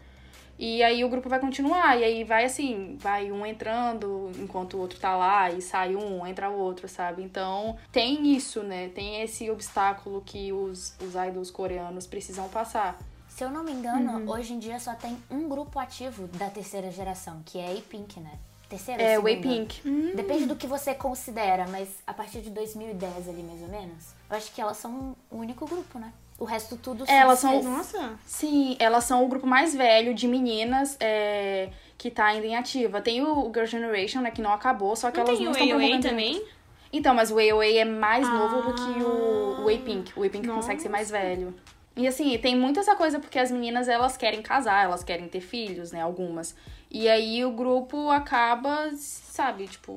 E 0.64 0.81
aí 0.81 1.03
o 1.03 1.09
grupo 1.09 1.29
vai 1.29 1.40
continuar, 1.40 1.98
e 1.98 2.05
aí 2.05 2.22
vai 2.22 2.44
assim, 2.44 2.96
vai 3.01 3.33
um 3.33 3.44
entrando 3.44 4.31
enquanto 4.38 4.75
o 4.75 4.79
outro 4.79 4.96
tá 5.01 5.16
lá, 5.16 5.51
e 5.51 5.61
sai 5.61 5.96
um, 5.96 6.25
entra 6.25 6.48
o 6.48 6.57
outro, 6.57 6.87
sabe? 6.88 7.20
Então 7.20 7.77
tem 7.90 8.33
isso, 8.37 8.62
né? 8.62 8.88
Tem 8.90 9.22
esse 9.22 9.51
obstáculo 9.51 10.22
que 10.25 10.53
os, 10.53 10.94
os 11.01 11.14
idols 11.16 11.51
coreanos 11.51 12.07
precisam 12.07 12.48
passar. 12.48 12.96
Se 13.29 13.42
eu 13.42 13.51
não 13.51 13.64
me 13.64 13.72
engano, 13.72 14.31
hoje 14.31 14.53
em 14.53 14.61
dia 14.61 14.79
só 14.79 14.94
tem 14.94 15.18
um 15.29 15.48
grupo 15.48 15.81
ativo 15.81 16.29
da 16.29 16.48
terceira 16.48 16.92
geração, 16.92 17.42
que 17.44 17.59
é 17.59 17.66
a 17.66 17.72
A-Pink, 17.72 18.20
né? 18.20 18.38
Terceira 18.68 19.03
É, 19.03 19.16
segunda? 19.16 19.33
A-Pink. 19.33 19.83
Depende 20.14 20.46
do 20.46 20.55
que 20.55 20.68
você 20.68 20.94
considera, 20.94 21.66
mas 21.66 21.88
a 22.07 22.14
partir 22.14 22.40
de 22.40 22.51
2010 22.51 23.29
ali, 23.29 23.42
mais 23.42 23.61
ou 23.62 23.68
menos, 23.68 24.14
eu 24.31 24.37
acho 24.37 24.53
que 24.55 24.61
elas 24.61 24.77
são 24.77 25.16
o 25.29 25.38
único 25.38 25.66
grupo, 25.66 25.98
né? 25.98 26.12
O 26.42 26.44
resto 26.44 26.76
tudo 26.76 27.05
Elas 27.07 27.38
são-. 27.38 27.62
Nossa. 27.62 28.18
Sim, 28.26 28.76
elas 28.81 29.05
são 29.05 29.24
o 29.24 29.28
grupo 29.28 29.46
mais 29.46 29.74
velho 29.74 30.12
de 30.12 30.26
meninas 30.26 30.96
é, 30.98 31.68
que 31.96 32.11
tá 32.11 32.26
ainda 32.26 32.46
em 32.46 32.57
ativa. 32.57 33.00
Tem 33.00 33.22
o 33.22 33.44
Girl 33.55 33.64
Generation, 33.66 34.20
né, 34.22 34.31
que 34.33 34.42
não 34.42 34.52
acabou, 34.52 34.96
só 34.96 35.11
que 35.11 35.18
Não 35.18 35.24
elas 35.26 35.37
tem 35.38 35.44
não 35.46 35.52
o 35.52 35.55
estão 35.55 35.68
promovendo 35.68 36.09
também? 36.09 36.33
muito. 36.35 36.48
Então, 36.92 37.14
mas 37.14 37.31
o 37.31 37.38
AOA 37.38 37.64
é 37.78 37.85
mais 37.85 38.26
Ah. 38.26 38.33
novo 38.33 38.62
do 38.70 38.74
que 38.74 39.02
o, 39.02 39.64
o 39.64 39.68
A-Pink. 39.68 40.12
O 40.18 40.24
A-Pink 40.24 40.48
consegue 40.48 40.83
ser 40.83 40.88
mais 40.88 41.11
velho. 41.11 41.55
E 41.96 42.07
assim, 42.09 42.37
tem 42.38 42.57
muito 42.57 42.81
essa 42.81 42.96
coisa 42.96 43.20
porque 43.20 43.38
as 43.38 43.50
meninas, 43.50 43.87
elas 43.88 44.16
querem 44.16 44.42
casar, 44.42 44.85
elas 44.85 45.05
querem 45.05 45.28
ter 45.28 45.40
filhos, 45.40 45.92
né, 45.92 46.00
algumas. 46.02 46.55
E 46.90 47.09
aí 47.09 47.44
o 47.44 47.52
grupo 47.52 48.11
acaba, 48.11 48.90
sabe, 48.96 49.68
tipo, 49.68 49.96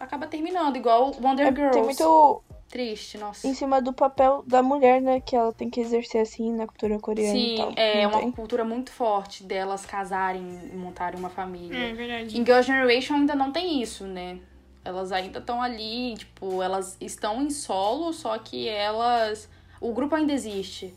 acaba 0.00 0.26
terminando, 0.26 0.74
igual 0.76 1.12
Wonder 1.20 1.46
É, 1.48 1.50
Girls. 1.54 1.72
tem 1.74 1.82
muito 1.84 2.42
Triste, 2.72 3.18
nossa. 3.18 3.46
em 3.46 3.52
cima 3.52 3.82
do 3.82 3.92
papel 3.92 4.42
da 4.46 4.62
mulher, 4.62 4.98
né? 5.02 5.20
Que 5.20 5.36
ela 5.36 5.52
tem 5.52 5.68
que 5.68 5.78
exercer 5.78 6.22
assim 6.22 6.50
na 6.50 6.66
cultura 6.66 6.98
coreana 6.98 7.36
e 7.38 7.48
Sim, 7.50 7.54
tal. 7.54 7.72
é 7.76 8.02
Não 8.02 8.08
uma 8.10 8.18
tem? 8.20 8.32
cultura 8.32 8.64
muito 8.64 8.90
forte 8.90 9.44
delas 9.44 9.84
casarem 9.84 10.42
e 10.72 10.74
montarem 10.74 11.20
uma 11.20 11.28
família. 11.28 11.76
É 11.76 11.92
verdade. 11.92 12.34
Em 12.40 12.42
Girl 12.44 12.62
Generation 12.62 13.16
ainda 13.16 13.34
não 13.34 13.52
tem 13.52 13.82
isso, 13.82 14.06
né? 14.06 14.38
Elas 14.82 15.12
ainda 15.12 15.38
estão 15.38 15.60
ali, 15.60 16.14
tipo, 16.16 16.62
elas 16.62 16.96
estão 16.98 17.42
em 17.42 17.50
solo, 17.50 18.10
só 18.10 18.38
que 18.38 18.66
elas. 18.66 19.50
O 19.78 19.92
grupo 19.92 20.14
ainda 20.14 20.32
existe, 20.32 20.94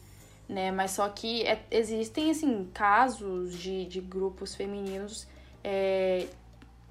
né? 0.48 0.72
Mas 0.72 0.92
só 0.92 1.10
que 1.10 1.44
é- 1.44 1.62
existem, 1.70 2.32
assim, 2.32 2.70
casos 2.74 3.54
de, 3.54 3.84
de 3.86 4.00
grupos 4.00 4.56
femininos 4.56 5.28
é, 5.62 6.26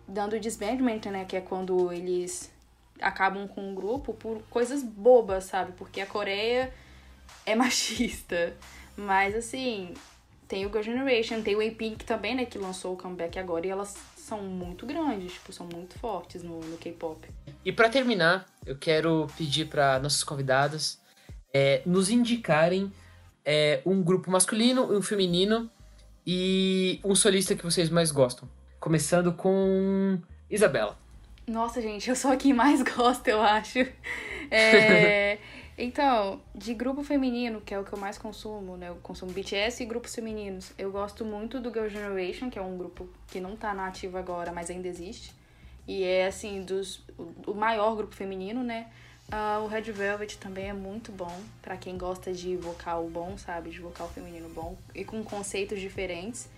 dando 0.06 0.38
disbandment, 0.38 1.00
né? 1.10 1.24
Que 1.24 1.36
é 1.36 1.40
quando 1.40 1.90
eles 1.90 2.52
acabam 3.00 3.46
com 3.48 3.70
um 3.70 3.74
grupo 3.74 4.14
por 4.14 4.42
coisas 4.50 4.82
bobas, 4.82 5.44
sabe? 5.44 5.72
Porque 5.72 6.00
a 6.00 6.06
Coreia 6.06 6.72
é 7.44 7.54
machista. 7.56 8.54
Mas, 8.96 9.34
assim, 9.34 9.94
tem 10.46 10.66
o 10.66 10.68
Girl 10.68 10.82
Generation, 10.82 11.42
tem 11.42 11.56
o 11.56 11.60
A-Pink 11.60 12.04
também, 12.04 12.34
né? 12.34 12.44
Que 12.44 12.58
lançou 12.58 12.94
o 12.94 12.96
comeback 12.96 13.38
agora. 13.38 13.66
E 13.66 13.70
elas 13.70 13.96
são 14.16 14.42
muito 14.42 14.86
grandes, 14.86 15.34
tipo, 15.34 15.52
são 15.52 15.66
muito 15.66 15.98
fortes 15.98 16.42
no, 16.42 16.60
no 16.60 16.78
K-pop. 16.78 17.28
E 17.64 17.72
pra 17.72 17.88
terminar, 17.88 18.46
eu 18.64 18.76
quero 18.76 19.26
pedir 19.36 19.66
para 19.66 19.98
nossos 19.98 20.24
convidados 20.24 20.98
é, 21.52 21.82
nos 21.84 22.08
indicarem 22.08 22.92
é, 23.44 23.82
um 23.84 24.02
grupo 24.02 24.30
masculino, 24.30 24.90
um 24.90 25.02
feminino 25.02 25.70
e 26.26 27.00
um 27.04 27.14
solista 27.14 27.54
que 27.54 27.62
vocês 27.62 27.90
mais 27.90 28.10
gostam. 28.10 28.48
Começando 28.80 29.32
com 29.32 30.18
Isabela. 30.50 31.03
Nossa, 31.46 31.82
gente, 31.82 32.08
eu 32.08 32.16
sou 32.16 32.30
a 32.30 32.36
que 32.36 32.52
mais 32.52 32.80
gosto, 32.96 33.28
eu 33.28 33.42
acho. 33.42 33.80
É, 34.50 35.38
então, 35.76 36.40
de 36.54 36.72
grupo 36.72 37.02
feminino, 37.02 37.60
que 37.60 37.74
é 37.74 37.78
o 37.78 37.84
que 37.84 37.92
eu 37.92 37.98
mais 37.98 38.16
consumo, 38.16 38.76
né? 38.76 38.88
Eu 38.88 38.96
consumo 38.96 39.32
BTS 39.32 39.82
e 39.82 39.86
grupos 39.86 40.14
femininos. 40.14 40.72
Eu 40.78 40.90
gosto 40.90 41.24
muito 41.24 41.60
do 41.60 41.70
Girl 41.70 41.88
Generation, 41.88 42.48
que 42.48 42.58
é 42.58 42.62
um 42.62 42.78
grupo 42.78 43.08
que 43.28 43.40
não 43.40 43.56
tá 43.56 43.74
na 43.74 43.86
ativa 43.86 44.18
agora, 44.18 44.52
mas 44.52 44.70
ainda 44.70 44.88
existe. 44.88 45.32
E 45.86 46.02
é, 46.02 46.26
assim, 46.26 46.62
dos, 46.62 47.02
o, 47.46 47.52
maior 47.52 47.94
grupo 47.94 48.14
feminino, 48.14 48.62
né? 48.62 48.86
Ah, 49.30 49.60
o 49.62 49.66
Red 49.66 49.92
Velvet 49.92 50.38
também 50.38 50.68
é 50.68 50.72
muito 50.72 51.12
bom, 51.12 51.34
pra 51.60 51.76
quem 51.76 51.98
gosta 51.98 52.32
de 52.32 52.56
vocal 52.56 53.06
bom, 53.08 53.36
sabe? 53.36 53.70
De 53.70 53.80
vocal 53.80 54.08
feminino 54.08 54.48
bom 54.48 54.76
e 54.94 55.04
com 55.04 55.22
conceitos 55.22 55.78
diferentes. 55.78 56.48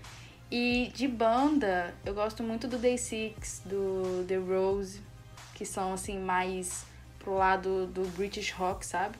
E 0.51 0.93
de 0.95 1.09
banda, 1.09 1.95
eu 2.05 2.15
gosto 2.15 2.43
muito 2.43 2.69
do 2.69 2.79
Day 2.79 2.97
Six, 2.97 3.63
do 3.65 4.25
The 4.29 4.37
Rose, 4.37 5.03
que 5.55 5.65
são 5.65 5.93
assim 5.93 6.19
mais 6.21 6.85
pro 7.19 7.35
lado 7.35 7.87
do 7.89 8.03
British 8.11 8.53
rock, 8.53 8.87
sabe? 8.87 9.19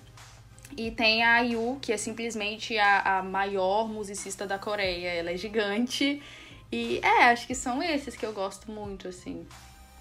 E 0.77 0.91
tem 0.91 1.25
a 1.25 1.41
IU, 1.41 1.79
que 1.81 1.93
é 1.93 1.97
simplesmente 1.97 2.79
a, 2.79 3.19
a 3.19 3.23
maior 3.23 3.89
musicista 3.89 4.47
da 4.47 4.59
Coreia. 4.59 5.09
Ela 5.09 5.33
é 5.33 5.37
gigante. 5.37 6.23
E 6.71 7.01
é, 7.03 7.25
acho 7.25 7.47
que 7.47 7.55
são 7.55 7.83
esses 7.83 8.17
que 8.17 8.27
eu 8.27 8.33
gosto 8.33 8.71
muito, 8.71 9.09
assim. 9.09 9.47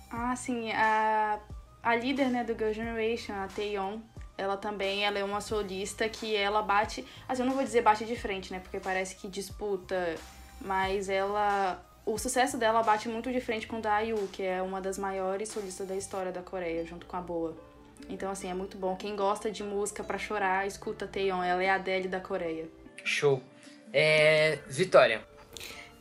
Ah, 0.10 0.36
sim, 0.36 0.72
a, 0.72 1.40
a 1.84 1.96
líder, 1.96 2.30
né, 2.30 2.44
do 2.44 2.54
Girl 2.54 2.72
Generation, 2.72 3.34
a 3.34 3.48
Taeyeon, 3.48 4.00
ela 4.38 4.58
também, 4.58 5.06
ela 5.06 5.20
é 5.20 5.24
uma 5.24 5.42
solista 5.42 6.08
que 6.10 6.36
ela 6.36 6.62
bate... 6.62 7.06
Assim, 7.28 7.42
eu 7.42 7.48
não 7.48 7.54
vou 7.54 7.64
dizer 7.64 7.82
bate 7.82 8.06
de 8.06 8.16
frente, 8.16 8.52
né, 8.52 8.60
porque 8.60 8.80
parece 8.80 9.16
que 9.16 9.28
disputa, 9.28 10.16
mas 10.62 11.10
ela... 11.10 11.84
O 12.06 12.20
sucesso 12.20 12.58
dela 12.58 12.84
bate 12.84 13.10
muito 13.10 13.32
de 13.32 13.42
frente 13.42 13.66
com 13.66 13.78
o 13.78 13.82
da 13.82 14.00
IU, 14.00 14.28
que 14.32 14.44
é 14.44 14.62
uma 14.62 14.80
das 14.80 14.98
maiores 14.98 15.50
solistas 15.50 15.88
da 15.88 15.96
história 15.96 16.32
da 16.32 16.42
Coreia, 16.42 16.86
junto 16.86 17.06
com 17.08 17.18
a 17.18 17.22
Boa. 17.22 17.58
Então, 18.08 18.30
assim, 18.30 18.50
é 18.50 18.54
muito 18.54 18.78
bom. 18.78 18.96
Quem 18.96 19.16
gosta 19.16 19.50
de 19.50 19.64
música 19.64 20.04
pra 20.04 20.18
chorar, 20.18 20.68
escuta 20.68 21.06
a 21.06 21.08
Taeyeon, 21.08 21.44
ela 21.44 21.64
é 21.64 21.70
a 21.70 21.76
Adele 21.76 22.08
da 22.08 22.20
Coreia. 22.20 22.68
Show. 23.04 23.42
É, 23.92 24.60
Vitória. 24.68 25.24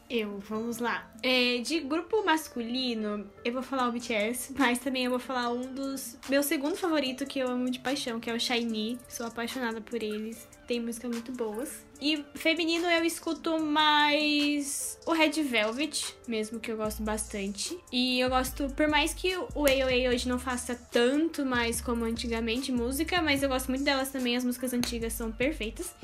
Eu, 0.08 0.38
vamos 0.40 0.78
lá. 0.78 1.10
É, 1.22 1.58
de 1.58 1.80
grupo 1.80 2.22
masculino, 2.24 3.26
eu 3.44 3.52
vou 3.52 3.62
falar 3.62 3.88
o 3.88 3.92
BTS, 3.92 4.52
mas 4.58 4.78
também 4.78 5.04
eu 5.04 5.10
vou 5.10 5.18
falar 5.18 5.50
um 5.50 5.72
dos. 5.74 6.18
Meu 6.28 6.42
segundo 6.42 6.76
favorito 6.76 7.24
que 7.24 7.38
eu 7.38 7.48
amo 7.48 7.70
de 7.70 7.78
paixão, 7.78 8.20
que 8.20 8.28
é 8.28 8.34
o 8.34 8.38
Shiny. 8.38 8.98
Sou 9.08 9.26
apaixonada 9.26 9.80
por 9.80 10.02
eles. 10.02 10.46
tem 10.66 10.80
músicas 10.80 11.10
muito 11.10 11.32
boas. 11.32 11.84
E 12.00 12.24
feminino 12.34 12.86
eu 12.90 13.04
escuto 13.04 13.58
mais 13.58 14.98
o 15.06 15.12
Red 15.12 15.42
Velvet, 15.42 16.14
mesmo 16.28 16.60
que 16.60 16.70
eu 16.70 16.76
gosto 16.76 17.02
bastante. 17.02 17.78
E 17.90 18.20
eu 18.20 18.28
gosto, 18.28 18.68
por 18.70 18.88
mais 18.88 19.14
que 19.14 19.36
o 19.36 19.66
AOA 19.66 20.10
hoje 20.12 20.28
não 20.28 20.38
faça 20.38 20.74
tanto 20.74 21.46
mais 21.46 21.80
como 21.80 22.04
antigamente 22.04 22.72
música, 22.72 23.22
mas 23.22 23.42
eu 23.42 23.48
gosto 23.48 23.68
muito 23.68 23.84
delas 23.84 24.10
também, 24.10 24.36
as 24.36 24.44
músicas 24.44 24.72
antigas 24.72 25.12
são 25.12 25.32
perfeitas. 25.32 25.94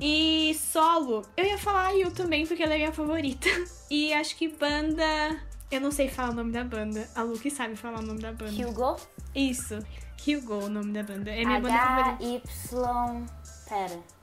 E 0.00 0.56
solo, 0.58 1.26
eu 1.36 1.44
ia 1.44 1.58
falar 1.58 1.88
a 1.88 1.90
Yu 1.90 2.10
também, 2.10 2.46
porque 2.46 2.62
ela 2.62 2.74
é 2.74 2.78
minha 2.78 2.92
favorita. 2.92 3.48
E 3.90 4.12
acho 4.12 4.36
que 4.36 4.46
banda. 4.46 5.04
Eu 5.68 5.80
não 5.80 5.90
sei 5.90 6.08
falar 6.08 6.30
o 6.30 6.34
nome 6.34 6.52
da 6.52 6.62
banda. 6.62 7.08
A 7.12 7.24
Lu 7.24 7.36
que 7.36 7.50
sabe 7.50 7.74
falar 7.74 7.98
o 7.98 8.02
nome 8.02 8.20
da 8.20 8.32
banda. 8.32 8.68
Hugo? 8.68 8.96
Isso. 9.34 9.80
Hugo, 10.24 10.66
o 10.66 10.68
nome 10.68 10.92
da 10.92 11.02
banda. 11.02 11.28
É 11.28 11.44
minha 11.44 11.60
banda 11.60 11.76
favorita. 11.76 12.24
H-Y. 12.24 13.26
Pera. 13.68 14.19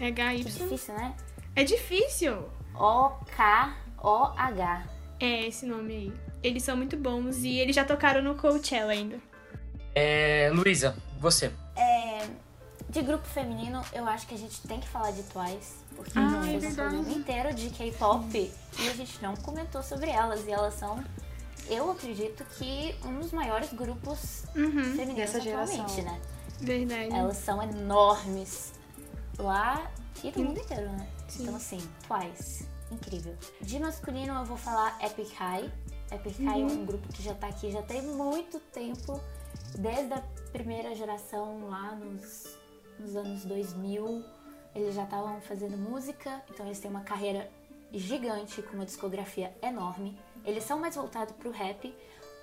É 0.00 0.06
HY. 0.10 0.44
difícil, 0.44 0.94
né? 0.94 1.14
É 1.54 1.64
difícil. 1.64 2.48
O-K-O-H. 3.46 4.86
É 5.20 5.46
esse 5.46 5.64
nome 5.66 5.94
aí. 5.94 6.12
Eles 6.42 6.62
são 6.62 6.76
muito 6.76 6.96
bons 6.96 7.38
e 7.38 7.58
eles 7.58 7.74
já 7.74 7.84
tocaram 7.84 8.22
no 8.22 8.34
Coachella 8.34 8.92
ainda. 8.92 9.18
É, 9.94 10.50
Luísa, 10.52 10.94
você. 11.18 11.50
É, 11.74 12.26
de 12.90 13.00
grupo 13.02 13.26
feminino, 13.26 13.82
eu 13.92 14.06
acho 14.06 14.26
que 14.26 14.34
a 14.34 14.38
gente 14.38 14.60
tem 14.68 14.78
que 14.80 14.86
falar 14.88 15.10
de 15.12 15.22
Twice. 15.24 15.74
Porque 15.96 16.18
Ah, 16.18 16.40
a 16.40 16.42
gente 16.42 16.56
é 16.56 16.60
fez 16.60 16.72
um 16.72 16.76
programa 16.76 17.10
inteiro 17.12 17.54
de 17.54 17.70
K-pop 17.70 18.52
e 18.78 18.88
a 18.88 18.92
gente 18.94 19.22
não 19.22 19.34
comentou 19.36 19.82
sobre 19.82 20.10
elas. 20.10 20.46
E 20.46 20.50
elas 20.52 20.74
são, 20.74 21.02
eu 21.70 21.90
acredito 21.90 22.44
que, 22.58 22.94
um 23.04 23.18
dos 23.18 23.32
maiores 23.32 23.72
grupos 23.72 24.44
Uhum. 24.54 24.70
femininos 24.94 25.14
Dessa 25.16 25.40
geração. 25.40 25.80
atualmente, 25.86 26.02
né? 26.02 26.20
Verdade. 26.60 27.12
Elas 27.14 27.38
são 27.38 27.62
enormes 27.62 28.74
lá 29.38 29.90
e 30.22 30.32
no 30.36 30.44
mundo 30.44 30.60
inteiro, 30.60 30.90
né? 30.90 31.08
Sim. 31.28 31.42
Então, 31.42 31.56
assim, 31.56 31.88
Twice. 32.06 32.66
Incrível. 32.90 33.36
De 33.60 33.78
masculino, 33.78 34.34
eu 34.34 34.44
vou 34.44 34.56
falar 34.56 34.96
Epic 35.04 35.32
High. 35.34 35.72
Epic 36.10 36.38
High 36.38 36.62
é 36.62 36.64
um 36.64 36.86
grupo 36.86 37.08
que 37.12 37.22
já 37.22 37.34
tá 37.34 37.48
aqui 37.48 37.70
já 37.70 37.82
tem 37.82 38.02
muito 38.02 38.60
tempo. 38.60 39.20
Desde 39.78 40.14
a 40.14 40.22
primeira 40.52 40.94
geração 40.94 41.68
lá 41.68 41.94
nos, 41.96 42.56
nos 42.98 43.16
anos 43.16 43.44
2000, 43.44 44.24
eles 44.74 44.94
já 44.94 45.04
estavam 45.04 45.40
fazendo 45.40 45.76
música. 45.76 46.42
Então, 46.50 46.64
eles 46.66 46.78
têm 46.78 46.90
uma 46.90 47.02
carreira 47.02 47.50
gigante, 47.92 48.62
com 48.62 48.74
uma 48.74 48.86
discografia 48.86 49.54
enorme. 49.62 50.18
Eles 50.44 50.64
são 50.64 50.78
mais 50.78 50.94
voltados 50.94 51.34
pro 51.36 51.50
rap, 51.50 51.94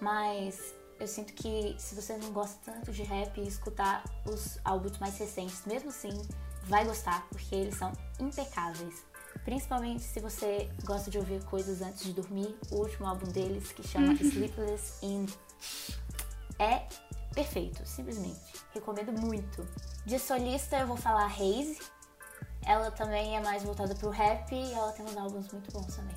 mas 0.01 0.73
eu 0.99 1.07
sinto 1.07 1.33
que 1.33 1.75
se 1.77 1.95
você 1.95 2.17
não 2.17 2.31
gosta 2.31 2.59
tanto 2.63 2.91
de 2.91 3.03
rap 3.03 3.39
e 3.39 3.47
escutar 3.47 4.03
os 4.25 4.59
álbuns 4.63 4.97
mais 4.99 5.17
recentes, 5.17 5.65
mesmo 5.65 5.89
assim, 5.89 6.21
vai 6.65 6.85
gostar, 6.85 7.25
porque 7.29 7.55
eles 7.55 7.75
são 7.75 7.91
impecáveis. 8.19 9.03
Principalmente 9.43 10.03
se 10.03 10.19
você 10.19 10.69
gosta 10.85 11.11
de 11.11 11.17
ouvir 11.17 11.43
coisas 11.43 11.81
antes 11.81 12.03
de 12.03 12.13
dormir, 12.13 12.55
o 12.71 12.77
último 12.77 13.07
álbum 13.07 13.27
deles, 13.31 13.71
que 13.71 13.85
chama 13.85 14.13
Sleepless 14.13 14.93
in 15.01 15.25
é 16.59 16.83
perfeito, 17.33 17.85
simplesmente. 17.85 18.39
Recomendo 18.73 19.11
muito. 19.11 19.67
De 20.05 20.19
solista 20.19 20.77
eu 20.77 20.87
vou 20.87 20.97
falar 20.97 21.25
Haze. 21.25 21.79
Ela 22.65 22.91
também 22.91 23.35
é 23.35 23.41
mais 23.41 23.63
voltada 23.63 23.93
pro 23.95 24.09
rap 24.09 24.53
e 24.53 24.71
ela 24.71 24.93
tem 24.93 25.05
uns 25.05 25.17
álbuns 25.17 25.51
muito 25.51 25.71
bons 25.71 25.95
também. 25.95 26.15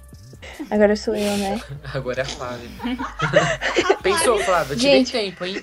Agora 0.71 0.95
sou 0.95 1.15
eu, 1.17 1.37
né? 1.39 1.61
Agora 1.93 2.21
é 2.21 2.23
a 2.23 2.27
Flávia. 2.27 2.69
Pensou, 4.03 4.39
Flávia? 4.41 4.77
Tirei 4.77 5.05
Gente. 5.05 5.13
tempo, 5.13 5.45
hein? 5.45 5.57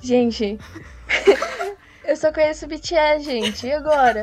Gente, 0.00 0.58
só 2.18 2.32
conheço 2.32 2.66
o 2.66 2.68
BTS, 2.68 3.24
gente. 3.24 3.66
E 3.66 3.72
agora? 3.72 4.22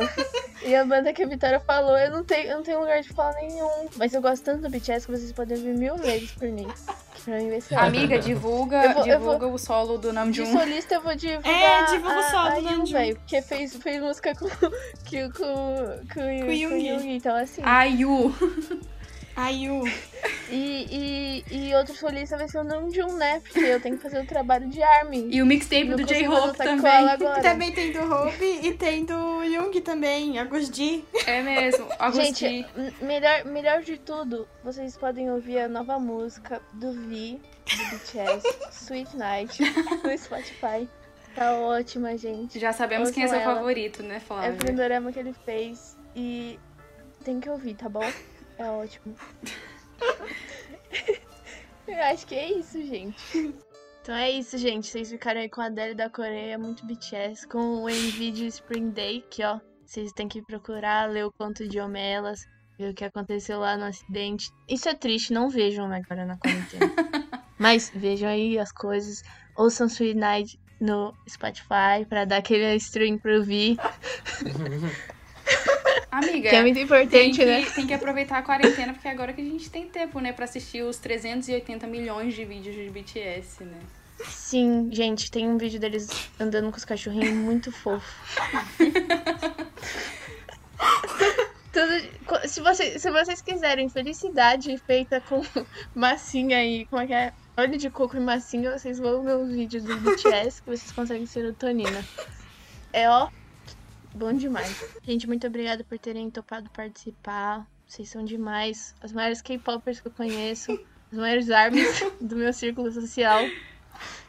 E 0.63 0.75
a 0.75 0.83
banda 0.85 1.11
que 1.13 1.23
a 1.23 1.27
Vitória 1.27 1.59
falou, 1.59 1.97
eu 1.97 2.11
não 2.11 2.23
tenho, 2.23 2.49
eu 2.49 2.57
não 2.57 2.63
tenho 2.63 2.79
lugar 2.79 3.01
de 3.01 3.09
falar 3.09 3.33
nenhum. 3.41 3.87
Mas 3.97 4.13
eu 4.13 4.21
gosto 4.21 4.43
tanto 4.43 4.61
do 4.61 4.69
BTS 4.69 5.05
que 5.05 5.11
vocês 5.11 5.31
podem 5.31 5.57
ouvir 5.57 5.73
mil 5.73 5.95
vezes 5.97 6.31
por 6.31 6.47
mim. 6.49 6.67
Pra 7.23 7.37
mim 7.37 7.49
vai 7.49 7.59
ser 7.61 7.73
ótimo. 7.75 7.87
Amiga, 7.87 8.19
divulga, 8.19 8.83
Eu 8.85 8.93
vou- 8.93 9.07
eu 9.07 9.17
divulga 9.17 9.47
o 9.47 9.57
solo 9.57 9.97
do 9.97 10.09
De 10.09 10.13
Namjoon. 10.13 10.45
solista 10.59 10.95
eu 10.95 11.01
vou 11.01 11.15
divulgar 11.15 11.51
É, 11.51 11.85
divulga 11.91 12.19
o 12.19 12.23
solo 12.23 12.47
a 12.47 12.55
do 12.55 12.61
Namjoon. 12.61 13.13
Porque 13.15 13.41
fez, 13.41 13.75
fez 13.77 14.01
música 14.01 14.33
com, 14.35 14.45
que, 15.05 15.27
com, 15.29 15.43
com, 15.43 16.13
com, 16.13 16.19
o 16.21 16.51
Yoongi. 16.51 17.09
Então 17.09 17.35
assim... 17.35 17.61
Ayu. 17.63 18.33
Yu. 19.49 19.83
E, 20.49 21.43
e, 21.49 21.69
e 21.69 21.75
outro 21.75 21.95
solista 21.95 22.37
vai 22.37 22.47
ser 22.47 22.59
o 22.59 22.63
Namjoon, 22.63 23.13
né? 23.13 23.39
Porque 23.41 23.59
eu 23.59 23.79
tenho 23.81 23.97
que 23.97 24.03
fazer 24.03 24.21
o 24.21 24.25
trabalho 24.25 24.69
de 24.69 24.81
ARMY. 24.81 25.29
E 25.31 25.41
o 25.41 25.45
mixtape 25.45 25.85
do 25.95 26.03
J-Hope 26.03 26.57
também. 26.57 26.91
ela 26.91 27.13
agora. 27.13 27.41
Também 27.41 27.71
tem 27.71 27.91
do 27.91 27.99
Hope 28.01 28.45
e 28.63 28.73
tem 28.73 29.03
do 29.05 29.43
Jung 29.45 29.81
também, 29.81 30.39
a 30.39 30.43
Gusdi. 30.45 31.03
É 31.25 31.41
mesmo. 31.41 31.87
Agosti. 31.99 32.33
Gente, 32.45 33.03
melhor, 33.03 33.43
melhor 33.45 33.81
de 33.81 33.97
tudo, 33.97 34.47
vocês 34.63 34.95
podem 34.95 35.31
ouvir 35.31 35.59
a 35.59 35.67
nova 35.67 35.99
música 35.99 36.61
do 36.73 36.91
Vi, 36.93 37.41
do 37.65 37.97
BTS, 37.97 38.47
Sweet 38.71 39.17
Night, 39.17 39.59
no 40.03 40.17
Spotify. 40.17 40.87
Tá 41.33 41.53
ótima, 41.55 42.15
gente. 42.17 42.59
Já 42.59 42.71
sabemos 42.71 43.11
quem 43.11 43.23
é 43.23 43.25
Ouçam 43.25 43.39
seu 43.41 43.49
ela. 43.49 43.57
favorito, 43.59 44.01
né, 44.01 44.15
É 44.15 44.17
o 44.17 44.21
Flávia? 44.21 44.53
primeiro 44.53 45.11
que 45.11 45.19
ele 45.19 45.33
fez 45.45 45.97
e 46.15 46.57
tem 47.25 47.41
que 47.41 47.49
ouvir, 47.49 47.73
tá 47.73 47.89
bom? 47.89 48.09
É 48.57 48.69
ótimo. 48.69 49.15
Eu 51.87 52.01
acho 52.03 52.25
que 52.25 52.35
é 52.35 52.51
isso, 52.51 52.81
gente. 52.85 53.53
Então 54.01 54.15
é 54.15 54.31
isso, 54.31 54.57
gente. 54.57 54.87
Vocês 54.87 55.09
ficaram 55.09 55.41
aí 55.41 55.49
com 55.49 55.61
a 55.61 55.65
Adele 55.65 55.93
da 55.93 56.09
Coreia, 56.09 56.57
muito 56.57 56.85
BTS, 56.85 57.47
com 57.47 57.83
o 57.83 57.89
NVIDIA 57.89 58.47
Spring 58.47 58.89
Day, 58.89 59.23
que 59.29 59.43
ó, 59.43 59.59
vocês 59.85 60.11
têm 60.11 60.27
que 60.27 60.41
procurar, 60.41 61.09
ler 61.09 61.25
o 61.25 61.31
conto 61.31 61.67
de 61.67 61.79
Homelas, 61.79 62.41
ver 62.77 62.91
o 62.91 62.93
que 62.93 63.05
aconteceu 63.05 63.59
lá 63.59 63.77
no 63.77 63.85
acidente. 63.85 64.49
Isso 64.67 64.89
é 64.89 64.93
triste, 64.93 65.33
não 65.33 65.49
vejam 65.49 65.91
agora 65.91 66.25
na 66.25 66.37
quarentena. 66.37 66.91
Mas 67.57 67.91
vejam 67.95 68.29
aí 68.29 68.59
as 68.59 68.71
coisas. 68.71 69.23
Ouçam 69.55 69.87
Sweet 69.87 70.15
Night 70.15 70.59
no 70.79 71.13
Spotify 71.29 72.05
pra 72.07 72.25
dar 72.25 72.37
aquele 72.37 72.75
stream 72.75 73.17
pro 73.17 73.43
Vi, 73.43 73.77
Amiga, 76.15 76.49
que 76.49 76.55
é 76.55 76.61
muito 76.61 76.75
tem 76.75 76.83
importante, 76.83 77.37
que, 77.37 77.45
né? 77.45 77.65
tem 77.75 77.85
que 77.85 77.93
aproveitar 77.93 78.37
a 78.37 78.41
quarentena, 78.41 78.93
porque 78.93 79.09
agora 79.09 79.33
que 79.33 79.41
a 79.41 79.43
gente 79.43 79.69
tem 79.69 79.85
tempo, 79.85 80.21
né, 80.21 80.31
pra 80.31 80.45
assistir 80.45 80.81
os 80.81 80.95
380 80.97 81.85
milhões 81.87 82.33
de 82.33 82.45
vídeos 82.45 82.73
de 82.73 82.89
BTS, 82.89 83.65
né? 83.65 83.77
Sim, 84.23 84.87
gente, 84.93 85.29
tem 85.29 85.45
um 85.45 85.57
vídeo 85.57 85.77
deles 85.77 86.07
andando 86.39 86.71
com 86.71 86.77
os 86.77 86.85
cachorrinhos 86.85 87.33
muito 87.33 87.69
fofo. 87.69 88.07
Tudo, 91.73 92.47
se, 92.47 92.61
vocês, 92.61 93.01
se 93.01 93.11
vocês 93.11 93.41
quiserem 93.41 93.89
felicidade 93.89 94.77
feita 94.77 95.19
com 95.19 95.43
massinha 95.93 96.63
e 96.63 96.85
como 96.85 97.01
é 97.01 97.07
que 97.07 97.13
é? 97.13 97.33
Óleo 97.57 97.77
de 97.77 97.89
coco 97.89 98.15
e 98.15 98.21
massinha, 98.21 98.71
vocês 98.71 98.99
vão 98.99 99.21
ver 99.21 99.35
os 99.35 99.49
vídeos 99.49 99.83
do 99.83 99.97
BTS 99.97 100.61
que 100.61 100.69
vocês 100.69 100.93
conseguem 100.93 101.25
serotonina. 101.25 102.05
É 102.93 103.09
ó, 103.09 103.27
bom 104.15 104.33
demais. 104.33 104.83
Gente, 105.03 105.27
muito 105.27 105.45
obrigada 105.45 105.83
por 105.83 105.99
terem 105.99 106.29
topado 106.29 106.69
participar. 106.71 107.67
Vocês 107.87 108.09
são 108.09 108.25
demais. 108.25 108.95
As 109.01 109.11
maiores 109.11 109.41
K-popers 109.41 109.99
que 109.99 110.07
eu 110.07 110.11
conheço. 110.11 110.71
As 111.11 111.17
maiores 111.17 111.49
armas 111.51 112.03
do 112.19 112.35
meu 112.35 112.51
círculo 112.51 112.91
social. 112.91 113.45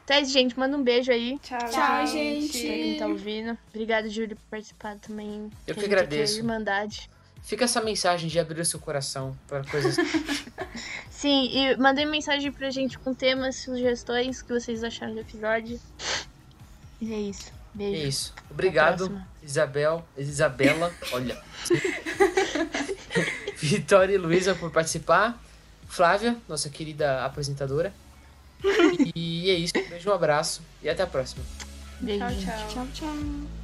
Então 0.04 0.16
é 0.16 0.20
isso, 0.20 0.32
gente. 0.32 0.58
Manda 0.58 0.76
um 0.76 0.82
beijo 0.82 1.10
aí 1.10 1.38
Tchau, 1.38 1.58
Tchau, 1.70 2.06
gente. 2.06 2.58
pra 2.58 2.74
quem 2.74 2.98
tá 2.98 3.06
ouvindo. 3.06 3.58
Obrigada, 3.70 4.08
Júlia, 4.08 4.36
por 4.36 4.44
participar 4.50 4.96
também. 4.98 5.50
Eu 5.66 5.74
que 5.74 5.84
agradeço. 5.84 6.38
Irmandade. 6.38 7.10
Fica 7.42 7.64
essa 7.64 7.80
mensagem 7.80 8.28
de 8.28 8.38
abrir 8.40 8.60
o 8.60 8.64
seu 8.64 8.80
coração 8.80 9.36
para 9.46 9.64
coisas. 9.64 9.96
Sim, 11.10 11.48
e 11.52 11.76
mandem 11.76 12.04
mensagem 12.04 12.50
pra 12.50 12.70
gente 12.70 12.98
com 12.98 13.14
temas, 13.14 13.56
sugestões 13.56 14.42
que 14.42 14.52
vocês 14.52 14.82
acharam 14.82 15.14
do 15.14 15.20
episódio. 15.20 15.80
E 17.00 17.12
é 17.12 17.20
isso. 17.20 17.55
É 17.76 17.90
Beijo. 17.90 18.08
isso. 18.08 18.34
Obrigado. 18.50 19.22
Isabel, 19.42 20.04
Isabela, 20.16 20.92
olha. 21.12 21.40
Vitória 23.56 24.14
e 24.14 24.18
Luísa 24.18 24.54
por 24.54 24.70
participar. 24.70 25.40
Flávia, 25.88 26.36
nossa 26.48 26.68
querida 26.68 27.24
apresentadora. 27.24 27.92
E 29.14 29.50
é 29.50 29.54
isso. 29.54 29.72
Um 29.76 29.88
beijo, 29.88 30.10
um 30.10 30.14
abraço 30.14 30.62
e 30.82 30.88
até 30.88 31.02
a 31.02 31.06
próxima. 31.06 31.44
Beijo. 32.00 32.24
Tchau, 32.24 32.34
tchau. 32.34 32.68
Tchau, 32.68 32.86
tchau. 32.92 33.55